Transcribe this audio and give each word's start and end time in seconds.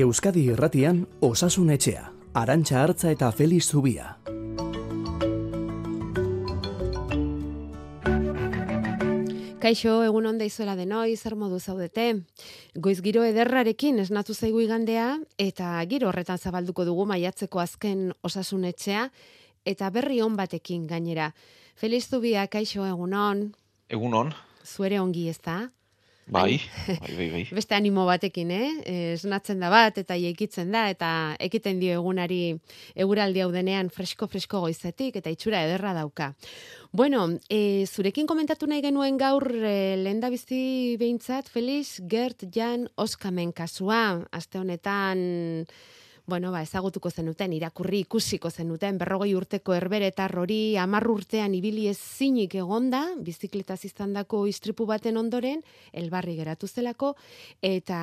Euskadi 0.00 0.46
Irratian 0.48 1.02
Osasun 1.20 1.70
Etxea, 1.74 2.06
Arantxa 2.32 2.78
Hartza 2.80 3.10
eta 3.12 3.28
Feliz 3.36 3.66
Zubia. 3.68 4.14
Kaixo, 9.60 9.98
egun 10.06 10.28
onda 10.30 10.46
izuela 10.48 10.72
denoi, 10.78 11.18
zer 11.20 11.36
modu 11.36 11.58
zaudete. 11.60 12.06
Goiz 12.74 13.02
giro 13.04 13.26
ederrarekin 13.28 14.00
esnatu 14.00 14.32
zaigu 14.32 14.62
igandea, 14.64 15.18
eta 15.36 15.74
giro 15.90 16.08
horretan 16.08 16.40
zabalduko 16.40 16.86
dugu 16.88 17.04
maiatzeko 17.10 17.60
azken 17.60 18.06
osasun 18.24 18.64
etxea, 18.70 19.10
eta 19.68 19.90
berri 19.92 20.22
on 20.24 20.38
batekin 20.38 20.86
gainera. 20.88 21.34
Feliz 21.76 22.06
Zubia, 22.08 22.46
kaixo, 22.48 22.86
egun 22.88 23.12
on. 23.12 23.44
Egun 23.92 24.16
on. 24.16 24.32
Zuere 24.64 25.00
ongi 25.00 25.28
ez 25.28 25.38
da? 25.44 25.66
Bai, 26.30 26.60
bai, 26.86 27.14
bai, 27.16 27.28
bai. 27.30 27.42
Beste 27.58 27.74
animo 27.74 28.04
batekin, 28.06 28.50
eh? 28.54 28.68
Esnatzen 29.16 29.58
da 29.62 29.70
bat 29.72 29.98
eta 29.98 30.14
ieikitzen 30.14 30.70
da 30.70 30.84
eta 30.92 31.10
ekiten 31.42 31.80
dio 31.82 31.96
egunari 31.98 32.54
eguraldi 32.94 33.42
hau 33.42 33.50
denean 33.50 33.90
fresko-fresko 33.90 34.62
goizetik 34.62 35.18
eta 35.18 35.32
itxura 35.34 35.64
ederra 35.66 35.92
dauka. 35.96 36.32
Bueno, 36.92 37.26
e, 37.50 37.86
zurekin 37.86 38.30
komentatu 38.30 38.66
nahi 38.70 38.82
genuen 38.82 39.18
gaur 39.18 39.46
e, 39.50 39.96
lehen 39.98 40.22
da 40.22 40.30
bizi 40.30 40.96
behintzat, 41.02 41.50
Feliz, 41.50 41.98
Gert, 42.06 42.46
Jan, 42.54 42.86
Oskamen 42.94 43.52
kasua. 43.52 44.20
Aste 44.30 44.62
honetan 44.62 45.66
bueno, 46.30 46.52
ba, 46.54 46.62
ezagutuko 46.64 47.10
zenuten, 47.10 47.52
irakurri 47.52 48.04
ikusiko 48.06 48.48
zenuten, 48.50 48.96
berrogei 49.00 49.34
urteko 49.36 49.74
herberetar 49.76 50.32
hori 50.38 50.76
amar 50.80 51.04
urtean 51.10 51.56
ibili 51.58 51.88
ez 51.90 51.98
zinik 51.98 52.54
egonda, 52.62 53.02
bizikletaz 53.20 53.82
izan 53.88 54.14
dako 54.16 54.46
istripu 54.48 54.86
baten 54.88 55.18
ondoren, 55.20 55.60
elbarri 55.92 56.38
geratu 56.38 56.70
zelako, 56.70 57.12
eta 57.60 58.00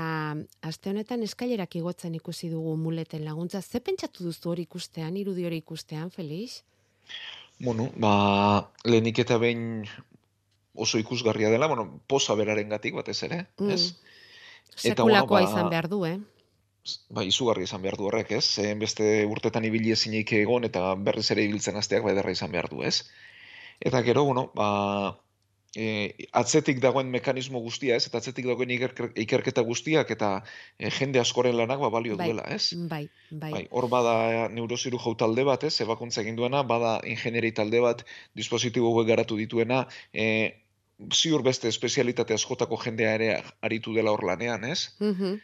aste 0.62 0.92
honetan 0.94 1.24
eskailerak 1.26 1.80
igotzen 1.80 2.20
ikusi 2.20 2.52
dugu 2.54 2.76
muleten 2.78 3.26
laguntza. 3.26 3.64
Ze 3.64 3.82
pentsatu 3.82 4.28
duzu 4.28 4.54
hori 4.54 4.68
ikustean, 4.68 5.18
irudi 5.18 5.48
hori 5.50 5.64
ikustean, 5.64 6.12
Felix? 6.12 6.62
Bueno, 7.58 7.90
ba, 7.98 8.70
lehenik 8.86 9.26
eta 9.26 9.40
behin 9.42 9.88
oso 10.78 11.00
ikusgarria 11.02 11.50
dela, 11.50 11.66
bueno, 11.72 12.02
posa 12.06 12.36
beraren 12.38 12.70
gatik 12.70 12.94
batez 13.00 13.24
ere, 13.26 13.48
mm. 13.58 13.70
ez? 13.74 13.96
Sekulakoa 14.78 15.40
ba, 15.42 15.46
izan 15.48 15.72
behar 15.74 15.88
du, 15.90 16.04
eh? 16.06 16.20
Ba, 17.10 17.24
izugarri 17.28 17.68
izan 17.68 17.84
behar 17.86 17.98
du 18.00 18.08
horrek, 18.10 18.34
ez? 18.40 18.46
Zehen 18.60 18.82
beste 18.84 19.08
urtetan 19.26 19.66
ibili 19.68 19.94
ezinik 19.96 20.34
egon 20.40 20.68
eta 20.68 20.94
berriz 21.10 21.30
ere 21.36 21.46
ibiltzen 21.48 21.80
azteak 21.80 22.06
ba 22.06 22.14
ederra 22.16 22.34
izan 22.36 22.54
behar 22.56 22.70
du, 22.74 22.84
ez? 22.84 23.02
Eta 23.80 24.02
gero, 24.06 24.24
bueno, 24.26 24.48
ba, 24.58 24.70
e, 25.78 25.88
atzetik 26.42 26.80
dagoen 26.84 27.10
mekanismo 27.14 27.62
guztia, 27.64 27.98
ez? 27.98 28.08
Eta 28.10 28.22
atzetik 28.22 28.48
dagoen 28.50 28.72
ikerketa 28.74 29.64
guztiak 29.68 30.12
eta 30.16 30.32
e, 30.80 30.92
jende 31.00 31.22
askoren 31.22 31.58
lanak 31.58 31.82
ba, 31.84 31.92
balio 31.94 32.18
bai, 32.18 32.30
duela, 32.32 32.46
ez? 32.54 32.72
Bai, 32.90 33.04
bai. 33.32 33.52
bai 33.56 33.66
hor 33.70 33.90
bada 33.92 34.48
neuroziru 34.54 35.02
jau 35.04 35.14
talde 35.20 35.46
bat, 35.48 35.68
ez? 35.68 35.76
Ebakuntza 35.86 36.24
egin 36.24 36.40
duena, 36.40 36.64
bada 36.64 36.98
ingenieri 37.06 37.54
talde 37.60 37.84
bat, 37.84 38.06
dispositibo 38.38 38.94
garatu 39.08 39.38
dituena, 39.40 39.86
e, 40.14 40.28
ziur 41.14 41.44
beste 41.46 41.70
espezialitate 41.70 42.34
askotako 42.34 42.80
jendea 42.82 43.14
ere 43.20 43.30
aritu 43.62 43.94
dela 43.94 44.14
hor 44.16 44.26
lanean, 44.26 44.66
ez? 44.66 44.96
Mm 45.00 45.38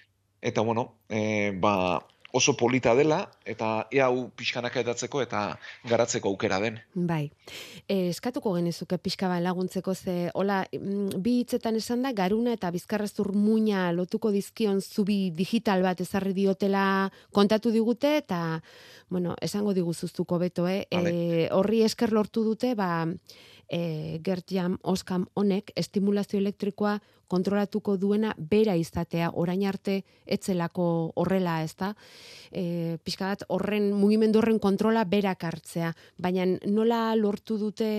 eta 0.43 0.61
bueno, 0.61 0.91
e, 1.07 1.53
ba, 1.55 2.03
oso 2.33 2.57
polita 2.57 2.95
dela, 2.97 3.29
eta 3.45 3.85
ea 3.93 4.07
hau 4.09 4.31
pixkanaka 4.33 4.81
edatzeko 4.81 5.21
eta 5.21 5.41
garatzeko 5.85 6.31
aukera 6.33 6.57
den. 6.63 6.79
Bai. 6.97 7.27
E, 7.85 8.09
eskatuko 8.09 8.55
genezuke 8.55 8.97
pixka 8.97 9.29
ba 9.29 9.37
laguntzeko 9.39 9.93
ze, 9.93 10.15
hola, 10.33 10.63
mm, 10.73 11.21
bi 11.21 11.35
hitzetan 11.43 11.77
esan 11.77 12.01
da, 12.01 12.11
garuna 12.17 12.55
eta 12.57 12.71
bizkarrazur 12.73 13.31
muina 13.37 13.91
lotuko 13.93 14.33
dizkion 14.33 14.81
zubi 14.81 15.29
digital 15.29 15.85
bat 15.85 16.01
ezarri 16.01 16.33
diotela 16.33 17.11
kontatu 17.31 17.69
digute, 17.71 18.17
eta, 18.25 18.63
bueno, 19.13 19.37
esango 19.39 19.77
diguzuztuko 19.77 20.41
beto, 20.41 20.67
eh? 20.67 20.87
E, 20.89 21.49
horri 21.53 21.83
esker 21.85 22.11
lortu 22.17 22.43
dute, 22.49 22.73
ba, 22.73 23.05
e, 23.69 24.19
Gertiam 24.25 24.77
Oskam 24.83 25.25
honek 25.35 25.71
estimulazio 25.75 26.39
elektrikoa 26.39 26.99
kontrolatuko 27.33 27.95
duena 27.97 28.33
bera 28.37 28.75
izatea 28.77 29.31
orain 29.41 29.63
arte 29.65 29.95
etzelako 30.25 30.85
horrela, 31.21 31.61
ezta? 31.65 31.93
Eh, 32.51 32.97
pixkat 33.03 33.47
horren 33.49 33.89
mugimendu 33.97 34.41
horren 34.41 34.59
kontrola 34.61 35.05
berak 35.09 35.47
hartzea, 35.49 35.93
baina 36.17 36.45
nola 36.69 37.15
lortu 37.15 37.57
dute 37.61 37.89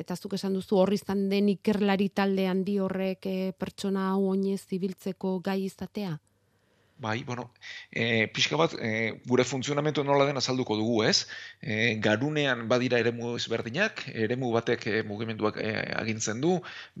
eta 0.00 0.16
zuk 0.16 0.34
esan 0.38 0.56
duzu 0.58 0.80
horri 0.80 0.98
izan 0.98 1.28
den 1.30 1.52
ikerlari 1.52 2.10
talde 2.10 2.48
handi 2.50 2.78
horrek 2.82 3.30
e, 3.30 3.36
pertsona 3.58 4.10
hau 4.10 4.32
oinez 4.32 4.60
zibiltzeko 4.66 5.38
gai 5.44 5.60
izatea? 5.68 6.16
Bai, 7.00 7.24
bueno, 7.24 7.44
e, 7.90 8.26
pixka 8.28 8.56
bat, 8.60 8.74
e, 8.76 8.88
gure 9.30 9.44
funtzionamentu 9.48 10.02
nola 10.04 10.26
den 10.28 10.36
azalduko 10.40 10.74
dugu, 10.76 10.98
ez? 11.08 11.30
E, 11.62 11.94
garunean 12.06 12.66
badira 12.68 12.98
eremu 13.00 13.30
ezberdinak, 13.38 14.02
eremu 14.24 14.50
batek 14.52 14.84
e, 14.90 14.98
mugimenduak 15.08 15.56
e, 15.62 15.70
agintzen 16.02 16.42
du, 16.44 16.50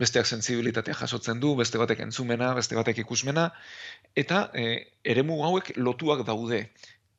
besteak 0.04 0.30
sensibilitatea 0.36 0.96
jasotzen 1.02 1.44
du, 1.44 1.52
beste 1.60 1.82
batek 1.84 2.00
entzumena, 2.06 2.54
beste 2.56 2.80
batek 2.80 3.02
ikusmena, 3.04 3.50
eta 4.24 4.40
e, 4.56 4.66
eremu 5.04 5.42
hauek 5.50 5.74
lotuak 5.76 6.24
daude. 6.32 6.62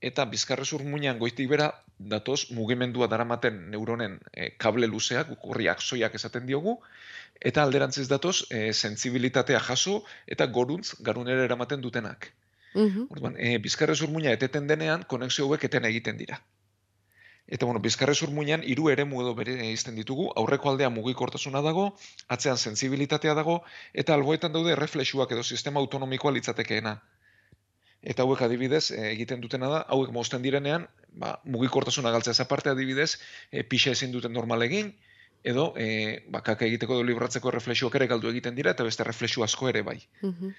Eta 0.02 0.26
bizkarrezur 0.34 0.82
muinean 0.82 1.22
goitik 1.22 1.54
bera, 1.54 1.70
datoz 2.16 2.48
mugimendua 2.58 3.06
daramaten 3.14 3.62
neuronen 3.76 4.18
e, 4.34 4.50
kable 4.58 4.90
luzeak, 4.90 5.38
horriak 5.44 5.86
soiak 5.86 6.18
esaten 6.18 6.50
diogu, 6.50 6.80
eta 7.40 7.62
alderantziz 7.62 8.10
datoz 8.10 8.40
e, 8.50 8.72
sensibilitatea 8.74 9.62
jaso 9.70 10.00
eta 10.26 10.50
goruntz 10.60 10.96
garunera 11.12 11.46
eramaten 11.46 11.86
dutenak. 11.86 12.34
-hmm. 12.76 13.08
Orduan, 13.10 13.36
e, 13.38 13.58
bizkarrezur 13.58 14.10
muina 14.10 14.32
eteten 14.32 14.68
denean, 14.68 15.04
konexio 15.08 15.46
hauek 15.46 15.64
eten 15.70 15.86
egiten 15.86 16.18
dira. 16.18 16.42
Eta, 17.52 17.66
bueno, 17.66 17.82
bizkarrezur 17.84 18.30
muinan, 18.32 18.62
iru 18.64 18.90
ere 18.90 19.04
edo 19.04 19.34
bere 19.36 19.56
izten 19.72 19.96
ditugu, 19.96 20.30
aurreko 20.42 20.70
aldea 20.70 20.90
mugikortasuna 20.90 21.62
dago, 21.62 21.98
atzean 22.28 22.58
sensibilitatea 22.58 23.34
dago, 23.34 23.64
eta 23.94 24.14
alboetan 24.14 24.54
daude 24.54 24.76
reflexuak 24.76 25.32
edo 25.32 25.44
sistema 25.44 25.80
autonomikoa 25.80 26.32
litzatekeena. 26.32 27.02
Eta 28.02 28.24
hauek 28.24 28.42
adibidez, 28.42 28.92
e, 28.92 29.12
egiten 29.12 29.42
dutena 29.42 29.68
da, 29.70 29.82
hauek 29.96 30.14
mozten 30.16 30.42
direnean, 30.42 30.88
ba, 31.12 31.40
mugikortasuna 31.44 32.12
galtzea 32.12 32.34
zaparte 32.34 32.70
adibidez, 32.70 33.18
e, 33.52 33.64
pixa 33.64 33.92
ezin 33.92 34.16
duten 34.16 34.34
normal 34.34 34.64
egin, 34.64 34.96
edo 35.44 35.74
e, 35.76 36.24
ba, 36.30 36.42
kaka 36.46 36.66
egiteko 36.66 36.96
edo 36.96 37.04
libratzeko 37.04 37.52
reflexuak 37.52 37.96
ere 38.00 38.08
galdu 38.08 38.30
egiten 38.30 38.56
dira, 38.56 38.72
eta 38.72 38.88
beste 38.88 39.04
reflexu 39.04 39.44
asko 39.44 39.70
ere 39.70 39.82
bai. 39.82 40.00
Mm 40.22 40.54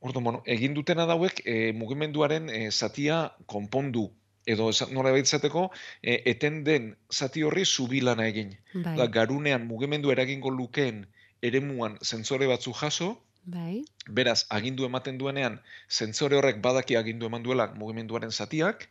Ordu, 0.00 0.20
bueno, 0.22 0.42
egin 0.46 0.74
dutena 0.74 1.06
dauek 1.10 1.40
e, 1.44 1.72
mugimenduaren 1.74 2.48
e, 2.54 2.70
zatia 2.70 3.18
konpondu 3.50 4.04
edo 4.48 4.68
nola 4.96 5.12
baitzateko 5.14 5.64
e, 6.02 6.20
eten 6.32 6.60
den 6.64 6.92
zati 7.12 7.42
horri 7.44 7.64
zubilana 7.66 8.28
egin. 8.32 8.52
Bai. 8.74 8.94
Da, 9.00 9.08
garunean 9.16 9.66
mugimendu 9.66 10.12
eragingo 10.14 10.52
lukeen 10.54 11.02
eremuan 11.42 11.98
zentzore 12.02 12.46
batzu 12.50 12.72
jaso, 12.80 13.10
bai. 13.56 13.82
beraz, 14.20 14.44
agindu 14.58 14.86
ematen 14.86 15.18
duenean, 15.18 15.58
zentzore 15.90 16.38
horrek 16.38 16.62
badaki 16.62 16.96
agindu 17.00 17.26
eman 17.26 17.42
duela 17.42 17.68
mugimenduaren 17.82 18.30
zatiak, 18.30 18.88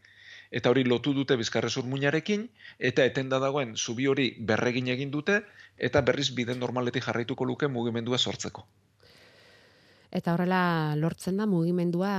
eta 0.52 0.72
hori 0.72 0.84
lotu 0.88 1.14
dute 1.16 1.36
bizkarrezur 1.40 1.88
muinarekin, 1.94 2.48
eta 2.92 3.08
eten 3.08 3.32
da 3.32 3.40
dagoen 3.44 3.76
zubi 3.76 4.08
hori 4.08 4.28
berregin 4.52 4.92
egin 4.96 5.12
dute, 5.16 5.42
eta 5.78 6.02
berriz 6.02 6.30
biden 6.36 6.60
normaletik 6.60 7.10
jarraituko 7.10 7.48
luke 7.48 7.72
mugimendua 7.72 8.18
sortzeko 8.18 8.68
eta 10.12 10.34
horrela 10.34 10.96
lortzen 10.96 11.38
da 11.38 11.48
mugimendua 11.50 12.12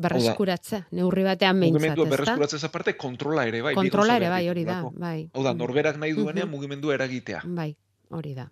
berreskuratzea, 0.00 0.86
neurri 0.96 1.24
batean 1.26 1.58
meintzat, 1.58 1.80
Mugimendua 1.80 2.08
berreskuratzea 2.14 2.70
aparte 2.70 2.96
kontrola 3.00 3.46
ere, 3.48 3.62
bai. 3.66 3.74
Kontrola 3.78 4.16
ere, 4.20 4.30
bai, 4.32 4.46
hori 4.48 4.64
da, 4.68 4.80
bai. 4.92 5.18
Hau 5.34 5.44
da, 5.44 5.54
norberak 5.56 6.00
nahi 6.00 6.16
duenean 6.16 6.50
mugimendua 6.50 6.96
eragitea. 6.96 7.42
Bai, 7.44 7.74
hori 8.10 8.34
da. 8.38 8.48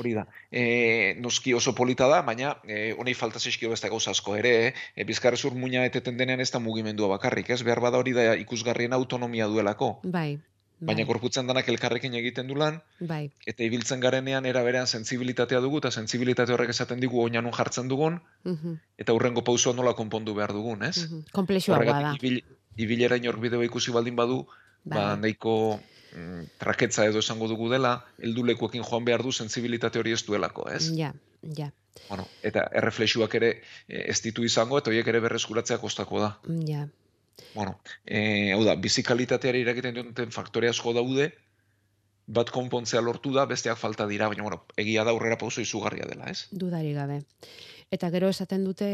Hori 0.00 0.14
da. 0.16 0.22
E, 0.48 1.16
noski 1.20 1.52
oso 1.52 1.74
polita 1.76 2.08
da, 2.08 2.22
baina 2.24 2.54
e, 2.64 2.94
honei 2.96 3.12
falta 3.14 3.40
zizkio 3.40 3.68
beste 3.74 3.90
gauza 3.92 4.14
asko 4.16 4.38
ere, 4.38 4.72
e, 4.96 5.04
bizkarrezur 5.04 5.52
muina 5.52 5.84
eteten 5.84 6.16
denean 6.16 6.40
ez 6.40 6.48
da 6.54 6.62
mugimendua 6.64 7.10
bakarrik, 7.12 7.50
ez? 7.52 7.60
Behar 7.66 7.82
bada 7.84 8.00
hori 8.00 8.16
da 8.16 8.32
ikusgarrien 8.40 8.96
autonomia 8.96 9.50
duelako. 9.52 9.98
Bai, 10.04 10.38
Baina 10.82 11.04
bai. 11.04 11.06
gorputzen 11.06 11.46
danak 11.46 11.68
elkarrekin 11.70 12.14
egiten 12.18 12.48
du 12.50 12.56
lan, 12.58 12.80
bai. 12.98 13.30
eta 13.46 13.62
ibiltzen 13.62 14.00
garenean 14.02 14.46
era 14.50 14.64
berean 14.66 14.88
sensibilitatea 14.90 15.60
dugu, 15.62 15.78
eta 15.78 15.92
sensibilitate 15.94 16.54
horrek 16.56 16.72
esaten 16.74 16.98
digu 17.00 17.20
oinan 17.22 17.46
jartzen 17.54 17.90
dugun, 17.92 18.18
eta 18.98 19.14
hurrengo 19.14 19.44
pausua 19.46 19.76
nola 19.78 19.94
konpondu 19.94 20.34
behar 20.34 20.52
dugun, 20.56 20.82
ez? 20.82 21.06
Uh 21.06 21.22
Komplexua 21.32 21.78
da. 21.86 22.14
Ibil, 22.18 22.40
ibilera 22.76 23.16
inork 23.20 23.38
bideoa 23.44 23.68
ikusi 23.68 23.94
baldin 23.94 24.16
badu, 24.18 24.42
ba, 24.42 24.94
bai. 24.94 24.96
ba, 24.96 25.04
nahiko 25.22 25.54
mm, 26.16 26.48
traketza 26.58 27.06
edo 27.06 27.22
esango 27.22 27.48
dugu 27.52 27.70
dela, 27.70 28.00
heldulekuekin 28.18 28.82
joan 28.82 29.06
behar 29.06 29.22
du 29.22 29.32
sensibilitate 29.32 30.02
hori 30.02 30.16
ez 30.16 30.24
duelako, 30.26 30.66
ez? 30.70 30.88
Ja, 30.98 31.12
ja. 31.58 31.70
Bueno, 32.08 32.26
eta 32.42 32.64
erreflexuak 32.80 33.34
ere 33.38 33.52
eh, 33.86 34.04
ez 34.08 34.18
ditu 34.24 34.44
izango, 34.48 34.78
eta 34.80 34.90
horiek 34.90 35.08
ere 35.12 35.20
berreskuratzea 35.20 35.78
kostako 35.78 36.24
da. 36.24 36.32
Ja, 36.66 36.86
Bueno, 37.54 37.78
eh, 38.04 38.52
hau 38.54 38.62
da, 38.64 38.76
bizikalitateari 38.80 39.62
irakiten 39.64 39.98
duten 39.98 40.32
faktore 40.34 40.70
asko 40.70 40.94
daude, 40.96 41.30
bat 42.26 42.50
konpontzea 42.54 43.02
lortu 43.02 43.32
da, 43.34 43.46
besteak 43.50 43.78
falta 43.80 44.06
dira, 44.08 44.28
baina 44.32 44.46
bueno, 44.46 44.62
egia 44.78 45.04
da 45.04 45.12
aurrera 45.12 45.38
pauso 45.40 45.60
izugarria 45.64 46.08
dela, 46.08 46.30
ez? 46.30 46.46
Dudari 46.52 46.92
gabe. 46.96 47.22
Eta 47.92 48.08
gero 48.08 48.30
esaten 48.32 48.62
dute, 48.64 48.86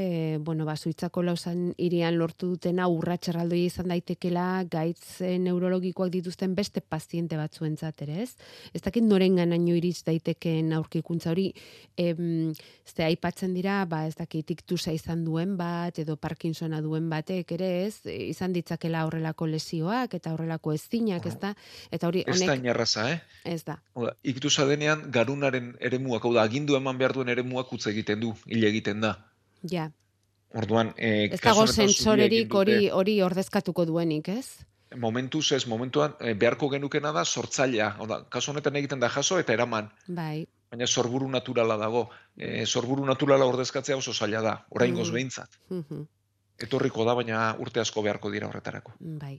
bueno, 0.43 0.65
ba, 0.67 0.75
zuitzako 0.75 1.23
lausan 1.23 1.69
irian 1.79 2.17
lortu 2.19 2.49
dutena 2.57 2.89
urratxerraldoi 2.91 3.61
izan 3.69 3.93
daitekela 3.93 4.65
gaitz 4.67 5.23
neurologikoak 5.39 6.11
dituzten 6.11 6.57
beste 6.59 6.83
paziente 6.83 7.39
batzuentzat 7.39 8.03
ere, 8.03 8.25
ez? 8.25 8.33
Ez 8.75 8.83
dakit 8.83 9.07
noren 9.07 9.39
ganaino 9.39 9.77
iritz 9.79 10.03
daitekeen 10.03 10.73
aurkikuntza 10.75 11.31
hori, 11.31 11.53
em, 11.95 12.51
ez 12.51 12.97
aipatzen 13.07 13.55
dira, 13.55 13.85
ba, 13.87 14.01
ez 14.09 14.17
dakit 14.19 14.51
iktusa 14.57 14.91
izan 14.91 15.23
duen 15.23 15.55
bat, 15.57 16.03
edo 16.03 16.19
Parkinsona 16.19 16.83
duen 16.83 17.07
batek 17.09 17.55
ere, 17.55 17.71
ez? 17.87 18.03
Izan 18.03 18.51
ditzakela 18.53 19.05
horrelako 19.07 19.47
lesioak, 19.47 20.19
eta 20.19 20.35
horrelako 20.35 20.75
ezinak, 20.75 21.31
ez 21.31 21.37
da? 21.39 21.53
Eta 21.93 22.11
hori, 22.11 22.25
honek... 22.27 22.43
Ez 22.43 22.51
da 22.51 22.59
inerraza, 22.59 23.07
eh? 23.13 23.23
Ez 23.45 23.63
da. 23.63 23.79
Oda, 23.95 24.17
iktusa 24.27 24.67
denean, 24.67 25.07
garunaren 25.15 25.77
eremuak, 25.79 26.27
hau 26.27 26.35
da, 26.35 26.43
agindu 26.43 26.75
eman 26.75 26.99
behar 26.99 27.15
duen 27.15 27.31
eremuak 27.31 27.71
utz 27.79 27.87
egiten 27.95 28.27
du, 28.27 28.35
hile 28.51 28.67
egiten 28.75 28.88
da. 28.95 29.15
Ja. 29.63 29.91
Orduan, 30.57 30.95
eh, 30.97 31.29
ez 31.33 31.41
dago 31.45 31.67
sentsorerik 31.67 32.55
hori 32.55 32.89
hori 32.89 33.21
ordezkatuko 33.23 33.85
duenik, 33.85 34.29
ez? 34.29 34.65
Momentuz 34.97 35.53
ez, 35.53 35.67
momentuan 35.67 36.15
eh, 36.21 36.35
beharko 36.35 36.71
genukena 36.73 37.13
da 37.13 37.25
sortzailea. 37.25 37.97
Oda, 38.01 38.23
kasu 38.33 38.53
honetan 38.53 38.77
egiten 38.77 39.01
da 39.01 39.11
jaso 39.13 39.39
eta 39.39 39.53
eraman. 39.53 39.91
Bai. 40.07 40.47
Baina 40.71 40.87
sorburu 40.87 41.29
naturala 41.29 41.77
dago. 41.81 42.09
E, 42.37 42.67
sorburu 42.67 43.05
naturala 43.09 43.47
ordezkatzea 43.49 43.97
oso 43.97 44.13
zaila 44.13 44.43
da, 44.45 44.55
orain 44.71 44.95
goz 44.95 45.09
mm. 45.09 45.15
behintzat. 45.15 45.61
Mm 45.71 46.07
Etorriko 46.59 47.05
da, 47.07 47.13
baina 47.15 47.55
urte 47.63 47.79
asko 47.79 48.03
beharko 48.03 48.33
dira 48.35 48.49
horretarako. 48.49 48.97
Bai. 48.99 49.37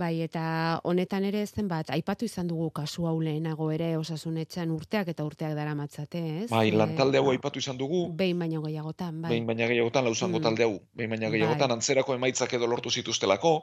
Bai, 0.00 0.22
eta 0.24 0.42
honetan 0.88 1.26
ere 1.28 1.42
zenbat, 1.44 1.90
aipatu 1.92 2.24
izan 2.24 2.48
dugu 2.48 2.70
kasu 2.78 3.04
hau 3.10 3.18
lehenago 3.20 3.66
ere 3.74 3.90
osasunetxean 3.98 4.72
urteak 4.72 5.10
eta 5.12 5.26
urteak 5.28 5.52
dara 5.58 5.74
matzate, 5.76 6.22
ez? 6.44 6.48
Bai, 6.52 6.70
lantalde 6.72 7.20
hau 7.20 7.28
aipatu 7.34 7.60
izan 7.60 7.76
dugu. 7.80 8.06
Behin 8.22 8.40
baino 8.40 8.62
gehiagotan, 8.64 9.20
bai. 9.20 9.34
Behin 9.34 9.50
baino 9.50 9.68
gehiagotan, 9.68 10.08
lauzango 10.08 10.40
mm. 10.40 10.46
talde 10.48 10.66
hau. 10.68 10.74
Behin 10.96 11.12
baino 11.16 11.32
gehiagotan, 11.36 11.68
bai. 11.68 11.78
antzerako 11.78 12.16
emaitzak 12.16 12.56
edo 12.56 12.70
lortu 12.70 12.90
zituztelako 12.90 13.54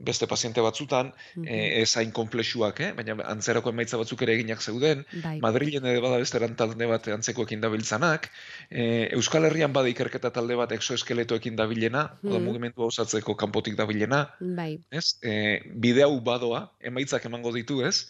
beste 0.00 0.26
paziente 0.26 0.60
batzutan, 0.64 1.12
mm 1.34 1.44
-hmm. 1.44 1.82
ez 1.82 1.96
hain 1.96 2.12
komplexuak, 2.12 2.80
eh? 2.80 2.92
baina 2.96 3.16
antzerako 3.32 3.70
emaitza 3.74 3.98
batzuk 4.00 4.22
ere 4.22 4.34
eginak 4.34 4.62
zeuden, 4.62 5.04
bai. 5.22 5.38
Madrilen 5.44 5.86
ere 5.92 6.00
bada 6.00 6.18
beste 6.22 6.40
talde 6.62 6.86
bat 6.86 7.08
antzekoekin 7.16 7.60
dabiltzanak, 7.60 8.30
e, 8.70 9.08
Euskal 9.18 9.44
Herrian 9.44 9.72
bada 9.72 9.88
ikerketa 9.92 10.30
talde 10.30 10.56
bat 10.56 10.72
exoeskeletoekin 10.72 11.56
dabilena, 11.56 12.06
mm 12.22 12.30
-hmm. 12.30 12.48
mugimendu 12.48 12.86
osatzeko 12.88 13.36
kanpotik 13.36 13.76
dabilena, 13.76 14.22
bai. 14.40 14.80
ez? 14.90 15.18
E, 15.22 15.60
bidea 15.74 16.08
badoa, 16.24 16.72
emaitzak 16.80 17.24
emango 17.24 17.52
ditu, 17.52 17.82
ez? 17.84 18.08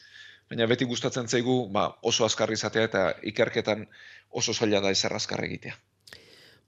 Baina 0.50 0.66
beti 0.66 0.84
gustatzen 0.84 1.28
zaigu 1.28 1.68
ba, 1.74 1.84
oso 2.02 2.24
azkarri 2.24 2.54
izatea 2.58 2.84
eta 2.88 3.02
ikerketan 3.22 3.86
oso 4.30 4.54
zaila 4.54 4.80
da 4.80 4.90
ez 4.90 5.04
egitea. 5.04 5.74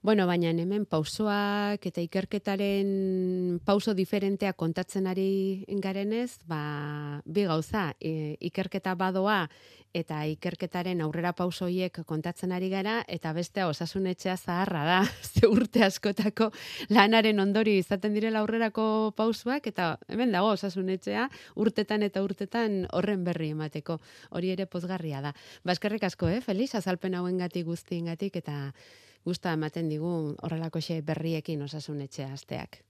Bueno, 0.03 0.25
baina 0.27 0.49
hemen 0.51 0.83
pausoak 0.83 1.85
eta 1.87 2.01
ikerketaren 2.03 3.61
pauso 3.63 3.93
diferentea 3.95 4.51
kontatzen 4.51 5.05
ari 5.07 5.63
garenez, 5.79 6.41
ba, 6.43 7.21
bi 7.23 7.45
gauza, 7.47 7.93
e, 8.03 8.35
ikerketa 8.49 8.97
badoa 8.99 9.45
eta 9.95 10.25
ikerketaren 10.27 10.99
aurrera 11.05 11.31
pausoiek 11.37 12.01
kontatzen 12.03 12.51
ari 12.51 12.67
gara, 12.67 12.97
eta 13.07 13.31
beste 13.31 13.63
osasunetxea 13.63 14.35
zaharra 14.35 14.81
da, 14.89 14.97
ze 15.31 15.47
urte 15.47 15.85
askotako 15.87 16.49
lanaren 16.89 17.39
ondori 17.39 17.77
izaten 17.79 18.11
direla 18.13 18.41
aurrerako 18.43 19.13
pausoak, 19.15 19.71
eta 19.71 19.93
hemen 20.09 20.35
dago 20.35 20.51
osasunetxea 20.57 21.29
urtetan 21.55 22.03
eta 22.03 22.25
urtetan 22.27 22.89
horren 22.91 23.23
berri 23.23 23.53
emateko, 23.55 24.01
hori 24.35 24.51
ere 24.51 24.67
pozgarria 24.67 25.23
da. 25.23 25.31
Baskerrik 25.63 26.03
asko, 26.11 26.27
eh, 26.27 26.41
Feliz, 26.43 26.73
azalpen 26.75 27.15
hauen 27.15 27.39
gati 27.39 27.63
guztien 27.63 28.11
gatik, 28.11 28.35
eta 28.43 28.73
gusta 29.25 29.53
ematen 29.55 29.89
digu 29.89 30.35
horrelako 30.43 30.81
xe 30.83 31.01
berriekin 31.01 31.61
osasun 31.63 32.01
etxea 32.01 32.33
asteak. 32.33 32.81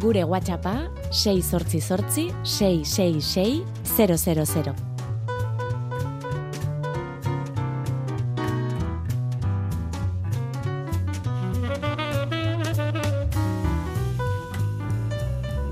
Gure 0.00 0.24
WhatsAppa 0.24 0.88
6 1.12 1.42
sortzi 1.44 1.80
sortzi 1.80 2.30
666 2.42 3.64
000. 4.64 4.74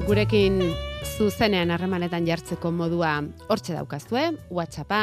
Gurekin 0.08 0.87
zuzenean 1.18 1.72
harremanetan 1.74 2.26
jartzeko 2.28 2.70
modua 2.70 3.16
hortxe 3.50 3.74
daukazue, 3.74 4.28
WhatsAppa, 4.54 5.00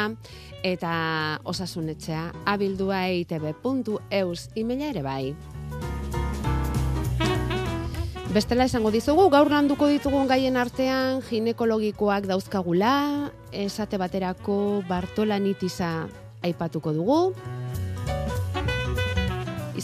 eta 0.64 0.92
osasunetxea 1.44 2.30
abildua 2.48 3.02
eitb.eus 3.10 4.46
imela 4.56 4.88
ere 4.94 5.02
bai. 5.04 5.34
Bestela 8.32 8.64
esango 8.68 8.90
dizugu, 8.92 9.28
gaur 9.32 9.50
landuko 9.52 9.90
ditugun 9.92 10.26
gaien 10.28 10.56
artean 10.56 11.20
ginekologikoak 11.28 12.26
dauzkagula, 12.32 12.94
esate 13.52 14.00
baterako 14.00 14.82
bartolanitiza 14.88 16.08
aipatuko 16.44 16.96
dugu, 16.96 17.20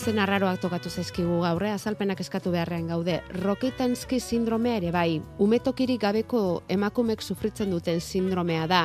izen 0.02 0.19
arraroak 0.19 0.58
tokatu 0.58 0.90
zaizkigu 0.90 1.37
gaurre, 1.44 1.69
azalpenak 1.70 2.19
eskatu 2.25 2.50
beharrean 2.50 2.88
gaude. 2.90 3.20
Roketanski 3.37 4.19
sindromea 4.19 4.81
ere 4.81 4.90
bai, 4.90 5.20
umetokirik 5.38 6.00
gabeko 6.02 6.40
emakumek 6.75 7.22
sufritzen 7.22 7.70
duten 7.70 8.00
sindromea 8.02 8.66
da. 8.66 8.81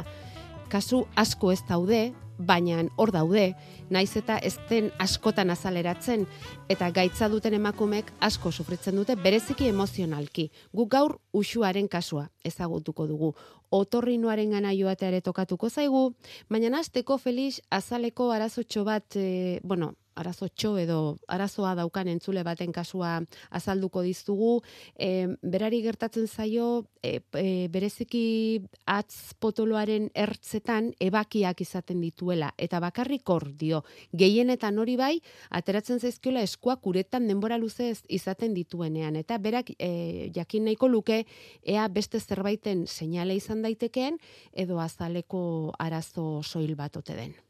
Kasu 0.69 1.07
asko 1.17 1.49
ez 1.55 1.63
daude, 1.65 2.03
baina 2.37 2.83
hor 3.01 3.15
daude, 3.15 3.47
naiz 3.89 4.11
eta 4.21 4.37
ez 4.37 4.59
den 4.69 4.91
askotan 5.01 5.49
azaleratzen, 5.49 6.27
eta 6.69 6.93
gaitza 6.93 7.31
duten 7.33 7.57
emakumek 7.57 8.13
asko 8.21 8.51
sufritzen 8.51 9.01
dute, 9.01 9.17
bereziki 9.17 9.71
emozionalki. 9.73 10.51
Gu 10.69 10.85
gaur 10.85 11.17
usuaren 11.33 11.87
kasua 11.89 12.27
ezagutuko 12.45 13.07
dugu. 13.09 13.33
Otorrinuaren 13.73 14.53
gana 14.53 14.77
joatea 14.77 15.15
ere 15.15 15.25
tokatuko 15.25 15.71
zaigu, 15.71 16.11
baina 16.47 16.77
azteko 16.77 17.17
Felix 17.17 17.63
azaleko 17.71 18.29
arazotxo 18.37 18.85
bat, 18.85 19.15
e, 19.15 19.61
bueno, 19.63 19.95
arazotxo 20.17 20.75
edo 20.81 21.17
arazoa 21.27 21.75
daukan 21.77 22.09
entzule 22.11 22.43
baten 22.43 22.73
kasua 22.75 23.21
azalduko 23.49 24.01
diztugu, 24.05 24.61
e, 24.97 25.27
berari 25.41 25.81
gertatzen 25.85 26.27
zaio 26.27 26.87
e, 27.03 27.19
e, 27.37 27.67
bereziki 27.71 28.61
atz 28.85 29.37
potoloaren 29.39 30.09
ertzetan 30.15 30.91
ebakiak 30.99 31.61
izaten 31.61 32.01
dituela 32.01 32.51
eta 32.57 32.81
bakarrik 32.83 33.29
hor 33.29 33.49
dio. 33.57 33.83
Gehienetan 34.11 34.79
hori 34.79 34.97
bai 34.99 35.13
ateratzen 35.49 35.99
zaizkiola 35.99 36.43
eskuak 36.45 36.85
uretan 36.87 37.27
denbora 37.27 37.57
luzez 37.57 38.01
izaten 38.09 38.53
dituenean. 38.57 39.15
Eta 39.15 39.37
berak 39.37 39.73
e, 39.77 40.29
jakin 40.35 40.67
nahiko 40.67 40.89
luke 40.91 41.23
ea 41.63 41.87
beste 41.87 42.19
zerbaiten 42.19 42.87
seinale 42.87 43.35
izan 43.37 43.61
daitekeen 43.65 44.17
edo 44.53 44.79
azaleko 44.83 45.73
arazo 45.79 46.41
soil 46.43 46.75
bat 46.75 46.97
ote 46.97 47.15
den. 47.15 47.46